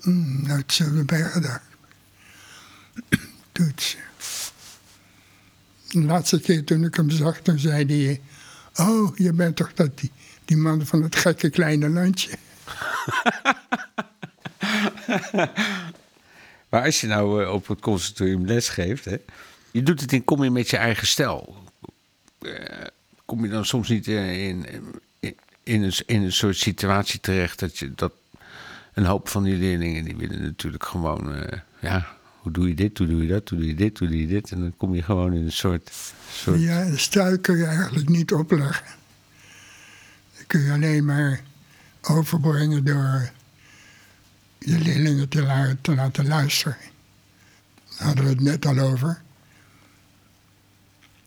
[0.00, 1.62] mm, nooit zo erbij gedacht.
[3.52, 3.96] Toets.
[5.88, 8.20] De laatste keer toen ik hem zag, toen zei hij...
[8.86, 10.10] Oh, je bent toch dat die,
[10.44, 12.30] die man van het gekke kleine landje.
[16.68, 19.16] Maar als je nou eh, op het conservatorium les geeft, hè,
[19.70, 21.56] je doet het in, kom je met je eigen stijl.
[22.38, 22.86] Eh,
[23.24, 24.66] kom je dan soms niet eh, in,
[25.62, 28.12] in, een, in een soort situatie terecht dat je dat
[28.94, 32.98] een hoop van die leerlingen die willen natuurlijk gewoon, eh, ja, hoe doe je dit,
[32.98, 34.94] hoe doe je dat, hoe doe je dit, hoe doe je dit, en dan kom
[34.94, 35.92] je gewoon in een soort,
[36.32, 38.86] soort Ja, de stijl kun je eigenlijk niet opleggen.
[40.36, 41.40] Dat kun je alleen maar
[42.02, 43.30] overbrengen door
[44.58, 45.28] je leerlingen
[45.80, 46.76] te laten luisteren.
[47.98, 49.22] Daar hadden we het net al over.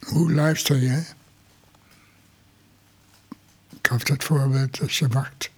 [0.05, 1.03] Hoe luister je?
[3.69, 5.51] Ik gaf dat voorbeeld, als je wacht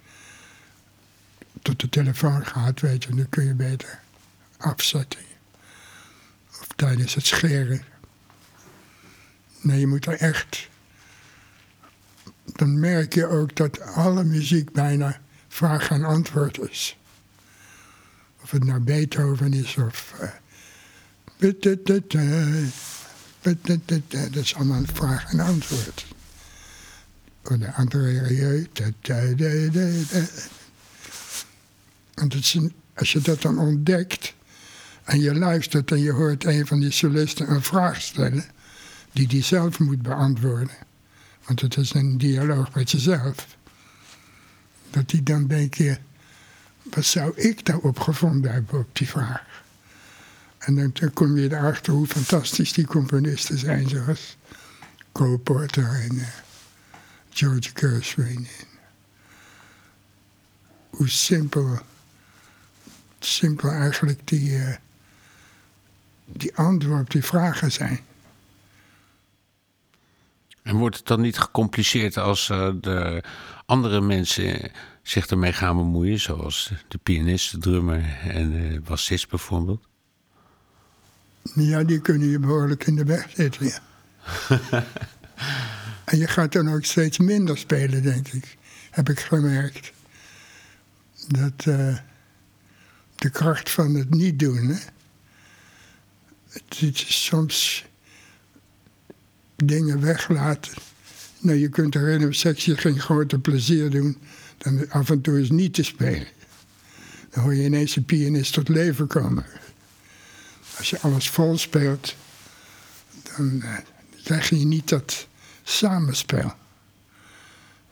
[1.62, 4.00] tot de telefoon gaat, weet je, dan kun je beter
[4.58, 5.20] afzetten.
[6.50, 7.84] Of tijdens het scheren.
[9.62, 10.68] Nee, je moet er echt.
[12.46, 16.98] Dan merk je ook dat alle muziek bijna vraag en antwoord is.
[18.41, 20.14] Of het nou Beethoven is of.
[20.20, 20.30] eh,
[24.32, 26.06] Dat is allemaal vraag en antwoord.
[27.43, 28.68] Of de André Rieu.
[32.14, 34.34] Want het is een- als je dat dan ontdekt
[35.04, 38.46] en je luistert en je hoort een van die solisten een vraag stellen
[39.12, 40.76] die die zelf moet beantwoorden.
[41.46, 43.58] Want het is een dialoog met jezelf.
[44.89, 45.98] Dat die dan denk je,
[46.84, 49.64] wat zou ik daarop gevonden hebben op die vraag?
[50.66, 54.38] En dan, kom je erachter hoe fantastisch die componisten zijn, zoals
[55.11, 56.28] Cole Porter en eh,
[57.30, 58.47] George Gershwin.
[60.89, 61.80] Hoe simpel,
[63.20, 64.76] simpel eigenlijk die, eh,
[66.26, 67.99] die antwoorden op die vragen zijn.
[70.61, 73.24] En wordt het dan niet gecompliceerd als eh, de
[73.66, 74.72] andere mensen
[75.03, 79.88] zich ermee gaan bemoeien, zoals de pianist, de drummer en de bassist bijvoorbeeld?
[81.54, 83.80] Ja, die kunnen je behoorlijk in de weg zitten, ja.
[86.06, 88.58] en je gaat dan ook steeds minder spelen, denk ik.
[88.91, 89.91] Heb ik gemerkt.
[91.28, 91.98] Dat eh,
[93.16, 94.80] de kracht van het niet doen, hè.
[96.50, 97.86] Het is soms
[99.56, 100.74] dingen weglaten.
[101.39, 104.18] Nou, je kunt er in een sectie geen grote plezier doen
[104.58, 106.28] dan af en toe eens niet te spelen.
[107.30, 109.46] Dan hoor je ineens een pianist tot leven komen.
[110.78, 112.15] Als je alles vol speelt,
[113.38, 113.78] dan eh,
[114.23, 115.28] krijg je niet dat
[115.63, 116.53] samenspel.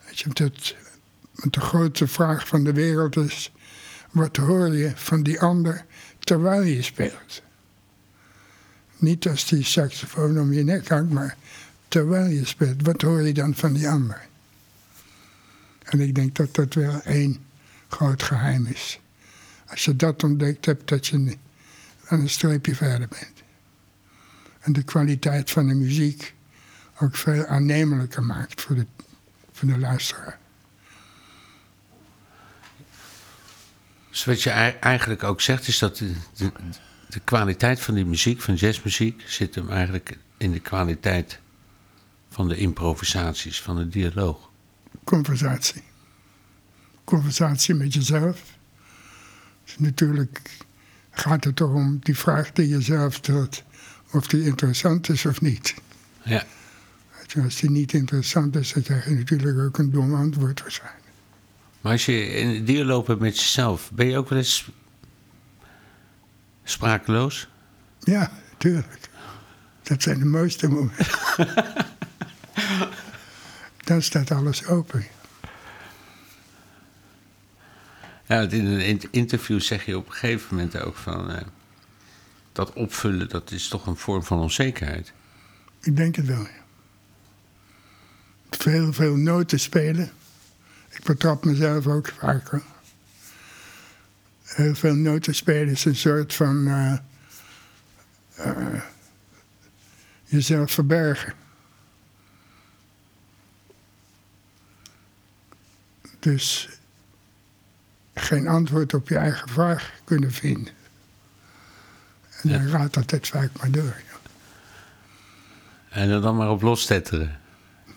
[0.06, 0.76] Weet je, dat,
[1.36, 3.52] want de grote vraag van de wereld is:
[4.12, 5.86] wat hoor je van die ander
[6.20, 7.42] terwijl je speelt?
[8.98, 11.38] Niet als die saxofoon om je nek hangt, maar
[11.88, 12.82] terwijl je speelt.
[12.82, 14.28] Wat hoor je dan van die ander?
[15.84, 17.46] En ik denk dat dat wel één
[17.88, 19.00] groot geheim is.
[19.68, 21.38] Als je dat ontdekt hebt, dat je
[22.14, 23.44] aan een streepje verder bent.
[24.60, 26.34] En de kwaliteit van de muziek
[27.00, 28.86] ook veel aannemelijker maakt voor de,
[29.52, 30.40] voor de luisteraar.
[34.10, 36.52] Dus wat je ei- eigenlijk ook zegt, is dat de, de,
[37.10, 41.40] de kwaliteit van die muziek, van jazzmuziek, zit hem eigenlijk in de kwaliteit
[42.30, 44.50] van de improvisaties, van de dialoog.
[45.04, 45.84] Conversatie.
[47.04, 48.42] Conversatie met jezelf.
[49.64, 50.42] Dus natuurlijk
[51.14, 53.64] gaat het erom die vraag die je zelf stelt,
[54.12, 55.74] of die interessant is of niet.
[56.24, 56.44] Ja.
[57.44, 61.04] Als die niet interessant is, dan krijg je natuurlijk ook een dom antwoord waarschijnlijk.
[61.82, 64.70] Maar als je in een dialoog hebt met jezelf, ben je ook wel eens
[66.64, 67.48] sprakeloos?
[68.00, 69.10] Ja, tuurlijk.
[69.84, 71.08] Dat zijn de mooiste momenten.
[73.84, 75.06] Dan staat alles open.
[78.34, 81.32] Ja, in een in- interview zeg je op een gegeven moment ook van...
[81.32, 81.42] eh,
[82.52, 85.14] dat opvullen, dat is toch een vorm van onzekerheid.
[85.82, 86.64] Ik denk het wel, ja.
[88.50, 90.12] Veel, veel noten spelen.
[90.90, 92.62] Ik betrap mezelf ook vaker.
[94.44, 96.98] Heel veel noten spelen is een soort van eh,
[98.36, 98.82] eh,
[100.26, 101.34] jezelf verbergen.
[106.20, 106.70] Dus
[108.14, 110.74] geen antwoord op je eigen vraag kunnen vinden.
[112.42, 113.84] En dan gaat dat het vaak maar door.
[113.84, 114.12] ja.
[115.90, 117.40] En er dan maar op lostetteren.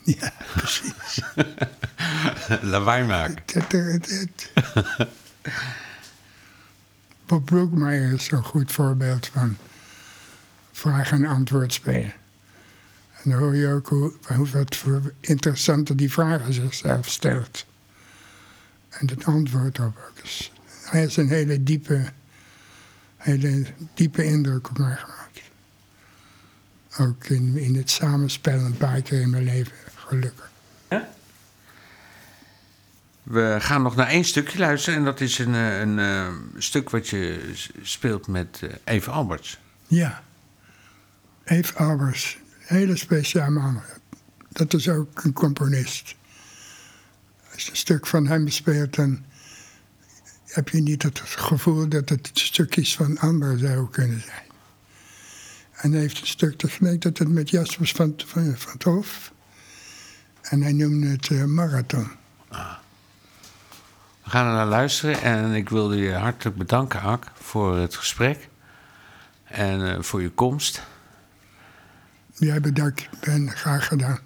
[0.04, 1.20] Ja, precies.
[2.72, 3.42] Lawaai maken.
[3.46, 4.50] Dat, dat.
[7.26, 9.56] Bob Brookmeyer is zo'n goed voorbeeld van
[10.72, 12.12] vraag- en antwoord spelen.
[13.22, 17.66] En dan hoor je ook hoe, hoe wat voor interessante die vragen zichzelf stelt.
[18.98, 20.12] En het antwoord op ook.
[20.22, 22.04] Dus hij heeft een hele diepe,
[23.16, 25.40] hele diepe indruk op mij gemaakt.
[26.98, 30.50] Ook in, in het samenspel een paar keer in mijn leven, gelukkig.
[33.26, 34.98] We gaan nog naar één stukje luisteren.
[34.98, 39.58] En dat is een, eh, een, eh, stuk wat je speelt met eh, Eve Alberts.
[39.86, 40.22] Ja.
[41.44, 43.82] Eve Albers, hele speciaal man.
[44.48, 46.14] Dat is ook een componist.
[47.56, 49.24] Stuk van hem speelt, dan
[50.44, 54.44] heb je niet het gevoel dat het stukjes van anderen zou kunnen zijn.
[55.72, 59.32] En hij heeft een stuk tegelijk dat het met Jaspers van, van, van het Hof.
[60.42, 62.08] En hij noemde het eh, marathon.
[64.22, 65.22] We gaan er naar luisteren.
[65.22, 68.48] En ik wilde je hartelijk bedanken, Ak, voor het gesprek.
[69.44, 70.82] En eh, voor je komst.
[72.34, 74.25] Jij bedankt, Ben, graag gedaan.